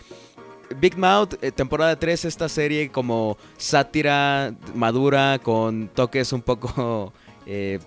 Big 0.79 0.97
Mouth, 0.97 1.33
eh, 1.41 1.51
temporada 1.51 1.97
3, 1.97 2.25
esta 2.25 2.47
serie 2.47 2.89
como 2.91 3.37
sátira 3.57 4.53
madura 4.75 5.39
con 5.41 5.87
toques 5.87 6.31
un 6.31 6.43
poco, 6.43 7.11
eh, 7.47 7.79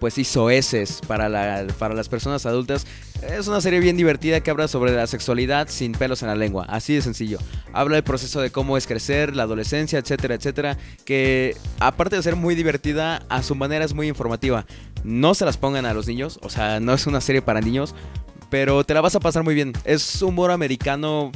pues 0.00 0.14
sí, 0.14 0.24
soeces 0.24 1.00
para, 1.06 1.28
la, 1.28 1.66
para 1.78 1.94
las 1.94 2.08
personas 2.08 2.46
adultas. 2.46 2.86
Es 3.22 3.46
una 3.46 3.60
serie 3.60 3.78
bien 3.78 3.96
divertida 3.96 4.40
que 4.40 4.50
habla 4.50 4.66
sobre 4.66 4.90
la 4.92 5.06
sexualidad 5.06 5.68
sin 5.68 5.92
pelos 5.92 6.22
en 6.22 6.28
la 6.28 6.34
lengua, 6.34 6.66
así 6.68 6.94
de 6.94 7.02
sencillo. 7.02 7.38
Habla 7.72 7.94
del 7.94 8.04
proceso 8.04 8.40
de 8.40 8.50
cómo 8.50 8.76
es 8.76 8.88
crecer, 8.88 9.36
la 9.36 9.44
adolescencia, 9.44 10.00
etcétera, 10.00 10.34
etcétera, 10.34 10.76
que 11.04 11.56
aparte 11.78 12.16
de 12.16 12.22
ser 12.22 12.34
muy 12.34 12.56
divertida, 12.56 13.22
a 13.28 13.44
su 13.44 13.54
manera 13.54 13.84
es 13.84 13.94
muy 13.94 14.08
informativa. 14.08 14.66
No 15.04 15.34
se 15.34 15.44
las 15.44 15.56
pongan 15.56 15.86
a 15.86 15.94
los 15.94 16.06
niños, 16.06 16.38
o 16.42 16.50
sea, 16.50 16.80
no 16.80 16.94
es 16.94 17.06
una 17.06 17.20
serie 17.20 17.42
para 17.42 17.60
niños, 17.60 17.94
pero 18.50 18.84
te 18.84 18.94
la 18.94 19.00
vas 19.00 19.14
a 19.14 19.20
pasar 19.20 19.42
muy 19.44 19.54
bien. 19.54 19.72
Es 19.84 20.22
humor 20.22 20.50
americano 20.50 21.32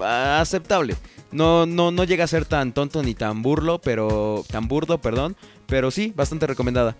aceptable. 0.00 0.96
No, 1.32 1.64
no, 1.64 1.92
no 1.92 2.04
llega 2.04 2.24
a 2.24 2.28
ser 2.28 2.44
tan 2.44 2.72
tonto 2.72 3.02
ni 3.02 3.14
tan 3.14 3.42
burlo, 3.42 3.80
pero. 3.80 4.44
tan 4.50 4.66
burdo, 4.66 4.98
perdón. 4.98 5.36
Pero 5.66 5.90
sí, 5.90 6.12
bastante 6.16 6.46
recomendada. 6.46 6.96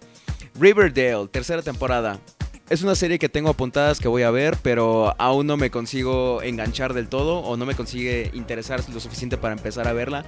Riverdale, 0.55 1.27
tercera 1.29 1.63
temporada. 1.63 2.21
Es 2.69 2.83
una 2.83 2.95
serie 2.95 3.19
que 3.19 3.29
tengo 3.29 3.51
apuntadas 3.51 3.99
que 3.99 4.07
voy 4.07 4.23
a 4.23 4.31
ver, 4.31 4.57
pero 4.63 5.17
aún 5.19 5.49
no 5.49 5.57
me 5.57 5.73
consigo 5.73 6.41
enganchar 6.43 6.95
del 6.95 7.09
todo 7.09 7.41
o 7.41 7.57
no 7.57 7.67
me 7.67 7.75
consigue 7.75 8.31
interesar 8.33 8.81
lo 8.89 9.01
suficiente 9.01 9.37
para 9.37 9.55
empezar 9.55 9.89
a 9.89 9.93
verla. 9.93 10.25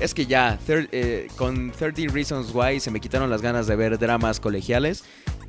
Es 0.00 0.12
que 0.12 0.26
ya, 0.26 0.58
eh, 0.68 1.28
con 1.36 1.70
30 1.70 2.12
Reasons 2.12 2.54
Why 2.54 2.80
se 2.80 2.90
me 2.90 3.00
quitaron 3.00 3.30
las 3.30 3.40
ganas 3.40 3.66
de 3.66 3.76
ver 3.76 3.98
dramas 3.98 4.40
colegiales. 4.40 5.04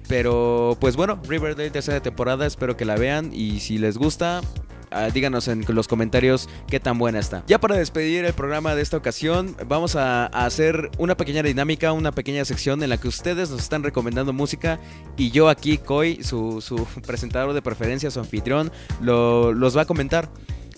Pero 0.08 0.78
pues 0.80 0.96
bueno, 0.96 1.20
Riverdale 1.28 1.70
tercera 1.70 2.00
temporada, 2.02 2.46
espero 2.46 2.78
que 2.78 2.86
la 2.86 2.96
vean 2.96 3.32
y 3.34 3.60
si 3.60 3.78
les 3.78 3.98
gusta, 3.98 4.42
ah, 4.90 5.10
díganos 5.10 5.50
en 5.50 5.66
los 5.68 5.90
comentarios 5.90 6.48
qué 6.68 6.80
tan 6.80 6.98
buena 6.98 7.20
está. 7.20 7.44
Ya 7.48 7.60
para 7.60 7.76
despedir 7.76 8.24
el 8.24 8.34
programa 8.34 8.74
de 8.74 8.82
esta 8.84 8.96
ocasión, 8.96 9.56
vamos 9.68 9.98
a, 9.98 10.28
hacer 10.28 10.92
una 10.98 11.18
pequeña 11.18 11.44
dinámica, 11.44 11.92
una 11.92 12.14
pequeña 12.14 12.46
sección 12.46 12.82
en 12.84 12.90
la 12.90 12.98
que 12.98 13.10
ustedes 13.10 13.50
nos 13.50 13.62
están 13.62 13.84
recomendando 13.84 14.32
música 14.32 14.80
y 15.18 15.30
yo 15.32 15.50
aquí, 15.50 15.78
Koi, 15.78 16.24
su, 16.24 16.88
presentador 17.06 17.54
de 17.54 17.62
preferencia, 17.62 18.10
su 18.10 18.22
anfitrión, 18.22 18.72
los 19.02 19.76
va 19.76 19.82
a 19.82 19.86
comentar. 19.86 20.30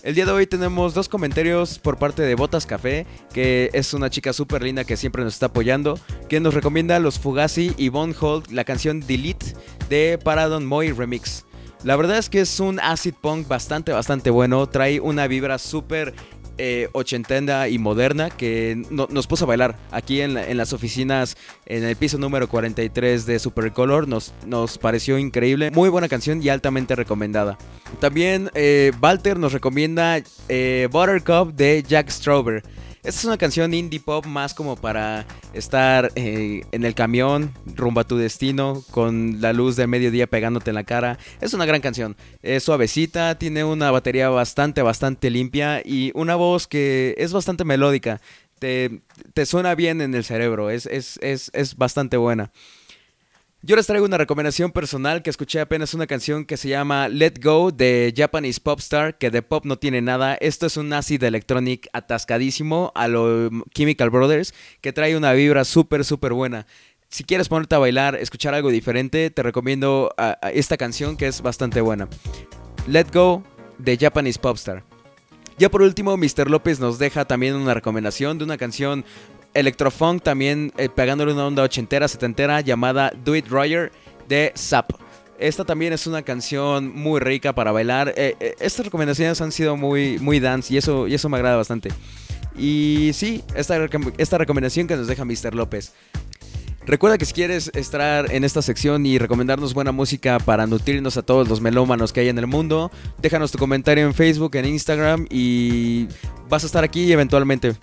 El 0.02 0.14
día 0.14 0.24
de 0.24 0.32
hoy 0.32 0.46
tenemos 0.46 0.94
dos 0.94 1.10
comentarios 1.10 1.78
por 1.78 1.98
parte 1.98 2.22
de 2.22 2.34
Botas 2.34 2.64
Café, 2.64 3.06
que 3.34 3.68
es 3.74 3.92
una 3.92 4.08
chica 4.08 4.32
súper 4.32 4.62
linda 4.62 4.84
que 4.84 4.96
siempre 4.96 5.22
nos 5.22 5.34
está 5.34 5.46
apoyando, 5.46 6.00
que 6.30 6.40
nos 6.40 6.54
recomienda 6.54 6.98
los 7.00 7.18
Fugazi 7.18 7.74
y 7.76 7.90
Von 7.90 8.14
Holt 8.18 8.50
la 8.50 8.64
canción 8.64 9.00
Delete 9.00 9.54
de 9.90 10.18
Paradon 10.22 10.64
Moy 10.64 10.92
Remix. 10.92 11.44
La 11.84 11.96
verdad 11.96 12.16
es 12.16 12.30
que 12.30 12.40
es 12.40 12.60
un 12.60 12.80
acid 12.80 13.12
punk 13.20 13.46
bastante, 13.46 13.92
bastante 13.92 14.30
bueno, 14.30 14.66
trae 14.66 15.00
una 15.00 15.26
vibra 15.26 15.58
súper 15.58 16.14
eh, 16.62 16.90
ochentenda 16.92 17.68
y 17.70 17.78
moderna 17.78 18.28
que 18.28 18.84
nos 18.90 19.26
puso 19.26 19.46
a 19.46 19.48
bailar 19.48 19.76
aquí 19.90 20.20
en, 20.20 20.34
las 20.58 20.74
oficinas 20.74 21.38
en 21.64 21.84
el 21.84 21.96
piso 21.96 22.18
número 22.18 22.48
43 22.48 23.24
de 23.24 23.38
Supercolor. 23.38 24.06
Nos, 24.06 24.34
nos 24.46 24.76
pareció 24.76 25.16
increíble. 25.16 25.70
Muy 25.70 25.88
buena 25.88 26.06
canción 26.06 26.42
y 26.42 26.50
altamente 26.50 26.94
recomendada. 26.96 27.56
También 27.98 28.50
eh, 28.52 28.92
Walter 29.00 29.38
nos 29.38 29.54
recomienda 29.54 30.20
eh, 30.50 30.88
Buttercup 30.92 31.54
de 31.54 31.82
Jack 31.82 32.10
Strober. 32.10 32.62
Esta 33.02 33.20
es 33.20 33.24
una 33.24 33.38
canción 33.38 33.72
indie 33.72 33.98
pop 33.98 34.26
más 34.26 34.52
como 34.52 34.76
para 34.76 35.26
estar 35.54 36.12
eh, 36.16 36.64
en 36.70 36.84
el 36.84 36.94
camión 36.94 37.50
rumbo 37.74 38.00
a 38.00 38.04
tu 38.04 38.18
destino 38.18 38.84
con 38.90 39.40
la 39.40 39.54
luz 39.54 39.76
del 39.76 39.88
mediodía 39.88 40.26
pegándote 40.26 40.70
en 40.70 40.74
la 40.74 40.84
cara. 40.84 41.18
Es 41.40 41.54
una 41.54 41.64
gran 41.64 41.80
canción. 41.80 42.14
Es 42.42 42.64
suavecita, 42.64 43.38
tiene 43.38 43.64
una 43.64 43.90
batería 43.90 44.28
bastante, 44.28 44.82
bastante 44.82 45.30
limpia 45.30 45.80
y 45.82 46.12
una 46.14 46.34
voz 46.36 46.66
que 46.66 47.14
es 47.16 47.32
bastante 47.32 47.64
melódica. 47.64 48.20
Te, 48.58 49.00
te 49.32 49.46
suena 49.46 49.74
bien 49.74 50.02
en 50.02 50.14
el 50.14 50.22
cerebro, 50.22 50.68
es, 50.68 50.84
es, 50.84 51.18
es, 51.22 51.50
es 51.54 51.76
bastante 51.76 52.18
buena. 52.18 52.52
Yo 53.62 53.76
les 53.76 53.86
traigo 53.86 54.06
una 54.06 54.16
recomendación 54.16 54.72
personal 54.72 55.22
que 55.22 55.28
escuché 55.28 55.60
apenas 55.60 55.92
una 55.92 56.06
canción 56.06 56.46
que 56.46 56.56
se 56.56 56.70
llama 56.70 57.08
Let 57.08 57.34
Go 57.42 57.70
de 57.70 58.10
Japanese 58.16 58.58
Popstar, 58.58 59.18
que 59.18 59.30
de 59.30 59.42
pop 59.42 59.66
no 59.66 59.76
tiene 59.76 60.00
nada. 60.00 60.34
Esto 60.36 60.64
es 60.64 60.78
un 60.78 60.90
acid 60.94 61.22
electronic 61.22 61.86
atascadísimo 61.92 62.90
a 62.94 63.06
lo 63.06 63.50
Chemical 63.74 64.08
Brothers, 64.08 64.54
que 64.80 64.94
trae 64.94 65.14
una 65.14 65.34
vibra 65.34 65.66
súper, 65.66 66.06
súper 66.06 66.32
buena. 66.32 66.66
Si 67.10 67.22
quieres 67.22 67.50
ponerte 67.50 67.74
a 67.74 67.78
bailar, 67.78 68.14
escuchar 68.14 68.54
algo 68.54 68.70
diferente, 68.70 69.28
te 69.28 69.42
recomiendo 69.42 70.14
esta 70.54 70.78
canción 70.78 71.18
que 71.18 71.26
es 71.26 71.42
bastante 71.42 71.82
buena. 71.82 72.08
Let 72.86 73.08
Go 73.12 73.44
de 73.76 73.98
Japanese 73.98 74.38
Popstar. 74.38 74.84
Ya 75.58 75.70
por 75.70 75.82
último, 75.82 76.16
Mr. 76.16 76.48
López 76.48 76.80
nos 76.80 76.98
deja 76.98 77.26
también 77.26 77.54
una 77.56 77.74
recomendación 77.74 78.38
de 78.38 78.44
una 78.44 78.56
canción 78.56 79.04
electrofunk 79.54 80.22
también 80.22 80.72
eh, 80.76 80.88
pegándole 80.88 81.32
una 81.32 81.46
onda 81.46 81.62
ochentera, 81.62 82.08
setentera 82.08 82.60
llamada 82.60 83.12
Do 83.24 83.34
It 83.36 83.48
Roger 83.48 83.92
de 84.28 84.52
Zap. 84.56 84.92
Esta 85.38 85.64
también 85.64 85.92
es 85.92 86.06
una 86.06 86.22
canción 86.22 86.94
muy 86.94 87.18
rica 87.20 87.54
para 87.54 87.72
bailar. 87.72 88.12
Eh, 88.16 88.36
eh, 88.40 88.54
estas 88.60 88.84
recomendaciones 88.84 89.40
han 89.40 89.52
sido 89.52 89.76
muy, 89.76 90.18
muy 90.18 90.38
dance 90.38 90.72
y 90.72 90.76
eso, 90.76 91.08
y 91.08 91.14
eso 91.14 91.28
me 91.28 91.38
agrada 91.38 91.56
bastante. 91.56 91.90
Y 92.56 93.10
sí, 93.14 93.42
esta, 93.54 93.78
esta 94.18 94.38
recomendación 94.38 94.86
que 94.86 94.96
nos 94.96 95.06
deja 95.06 95.24
Mr. 95.24 95.54
López. 95.54 95.94
Recuerda 96.86 97.18
que 97.18 97.24
si 97.24 97.34
quieres 97.34 97.70
estar 97.74 98.32
en 98.32 98.42
esta 98.42 98.62
sección 98.62 99.06
y 99.06 99.18
recomendarnos 99.18 99.74
buena 99.74 99.92
música 99.92 100.38
para 100.38 100.66
nutrirnos 100.66 101.16
a 101.16 101.22
todos 101.22 101.48
los 101.48 101.60
melómanos 101.60 102.12
que 102.12 102.20
hay 102.20 102.28
en 102.28 102.38
el 102.38 102.46
mundo, 102.46 102.90
déjanos 103.18 103.52
tu 103.52 103.58
comentario 103.58 104.04
en 104.06 104.14
Facebook, 104.14 104.56
en 104.56 104.64
Instagram 104.64 105.26
y 105.30 106.08
vas 106.48 106.64
a 106.64 106.66
estar 106.66 106.82
aquí 106.82 107.12
eventualmente. 107.12 107.76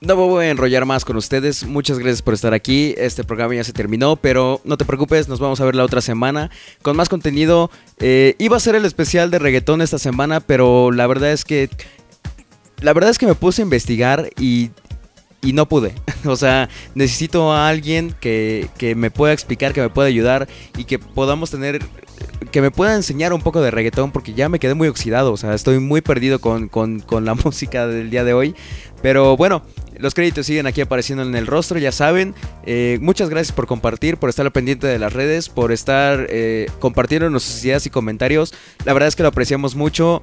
No 0.00 0.14
me 0.14 0.22
voy 0.22 0.44
a 0.46 0.50
enrollar 0.50 0.84
más 0.84 1.04
con 1.04 1.16
ustedes. 1.16 1.66
Muchas 1.66 1.98
gracias 1.98 2.22
por 2.22 2.32
estar 2.32 2.54
aquí. 2.54 2.94
Este 2.96 3.24
programa 3.24 3.56
ya 3.56 3.64
se 3.64 3.72
terminó, 3.72 4.14
pero 4.14 4.60
no 4.62 4.76
te 4.76 4.84
preocupes, 4.84 5.28
nos 5.28 5.40
vamos 5.40 5.60
a 5.60 5.64
ver 5.64 5.74
la 5.74 5.84
otra 5.84 6.00
semana 6.00 6.52
con 6.82 6.96
más 6.96 7.08
contenido. 7.08 7.68
Eh, 7.98 8.36
iba 8.38 8.56
a 8.56 8.60
ser 8.60 8.76
el 8.76 8.84
especial 8.84 9.32
de 9.32 9.40
reggaetón 9.40 9.82
esta 9.82 9.98
semana, 9.98 10.38
pero 10.38 10.92
la 10.92 11.06
verdad 11.08 11.32
es 11.32 11.44
que. 11.44 11.68
La 12.80 12.92
verdad 12.92 13.10
es 13.10 13.18
que 13.18 13.26
me 13.26 13.34
puse 13.34 13.60
a 13.60 13.64
investigar 13.64 14.30
y, 14.38 14.70
y 15.42 15.52
no 15.52 15.68
pude. 15.68 15.94
O 16.26 16.36
sea, 16.36 16.68
necesito 16.94 17.52
a 17.52 17.68
alguien 17.68 18.12
que, 18.20 18.68
que, 18.76 18.96
me 18.96 19.10
pueda 19.10 19.32
explicar, 19.32 19.72
que 19.72 19.80
me 19.80 19.88
pueda 19.88 20.08
ayudar 20.08 20.48
y 20.76 20.84
que 20.84 21.00
podamos 21.00 21.50
tener. 21.50 21.80
Que 22.52 22.60
me 22.60 22.70
pueda 22.70 22.94
enseñar 22.94 23.32
un 23.32 23.40
poco 23.40 23.60
de 23.60 23.70
reggaetón 23.70 24.10
porque 24.12 24.32
ya 24.32 24.48
me 24.48 24.60
quedé 24.60 24.74
muy 24.74 24.86
oxidado. 24.86 25.32
O 25.32 25.36
sea, 25.36 25.54
estoy 25.54 25.80
muy 25.80 26.02
perdido 26.02 26.40
con, 26.40 26.68
con, 26.68 27.00
con 27.00 27.24
la 27.24 27.34
música 27.44 27.88
del 27.88 28.10
día 28.10 28.22
de 28.22 28.34
hoy. 28.34 28.54
Pero 29.02 29.36
bueno, 29.36 29.62
los 29.98 30.14
créditos 30.14 30.46
siguen 30.46 30.66
aquí 30.66 30.80
apareciendo 30.80 31.24
en 31.24 31.34
el 31.34 31.46
rostro, 31.46 31.78
ya 31.78 31.92
saben. 31.92 32.34
Eh, 32.64 32.98
muchas 33.00 33.28
gracias 33.28 33.52
por 33.52 33.66
compartir, 33.66 34.16
por 34.16 34.30
estar 34.30 34.46
al 34.46 34.52
pendiente 34.52 34.86
de 34.86 34.98
las 34.98 35.12
redes, 35.12 35.48
por 35.48 35.72
estar 35.72 36.26
eh, 36.30 36.66
compartiendo 36.78 37.28
nuestras 37.30 37.64
ideas 37.64 37.86
y 37.86 37.90
comentarios. 37.90 38.54
La 38.84 38.92
verdad 38.92 39.08
es 39.08 39.16
que 39.16 39.22
lo 39.22 39.28
apreciamos 39.28 39.74
mucho. 39.74 40.22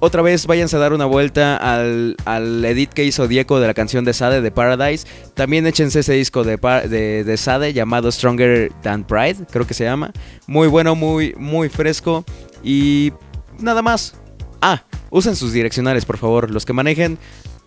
Otra 0.00 0.20
vez 0.20 0.46
váyanse 0.46 0.74
a 0.74 0.80
dar 0.80 0.92
una 0.92 1.04
vuelta 1.04 1.56
al, 1.56 2.16
edit 2.64 2.90
que 2.92 3.04
hizo 3.04 3.28
Diego 3.28 3.60
de 3.60 3.68
la 3.68 3.74
canción 3.74 4.04
de 4.04 4.12
Sade 4.12 4.40
de 4.40 4.50
Paradise. 4.50 5.06
También 5.34 5.64
échense 5.66 6.00
ese 6.00 6.14
disco 6.14 6.42
de, 6.42 6.56
de, 6.88 7.22
de, 7.22 7.36
Sade 7.36 7.72
llamado 7.72 8.10
Stronger 8.10 8.72
Than 8.82 9.04
Pride, 9.04 9.46
creo 9.48 9.64
que 9.64 9.74
se 9.74 9.84
llama. 9.84 10.12
Muy 10.48 10.66
bueno, 10.66 10.96
muy, 10.96 11.34
muy 11.36 11.68
fresco. 11.68 12.24
Y 12.64 13.12
nada 13.60 13.80
más. 13.80 14.16
Ah, 14.60 14.82
usen 15.10 15.36
sus 15.36 15.52
direccionales, 15.52 16.04
por 16.04 16.18
favor. 16.18 16.50
Los 16.50 16.66
que 16.66 16.72
manejen, 16.72 17.16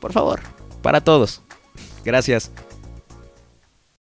por 0.02 0.12
favor 0.12 0.42
para 0.86 1.02
todos. 1.02 1.41
Gracias. 2.04 2.52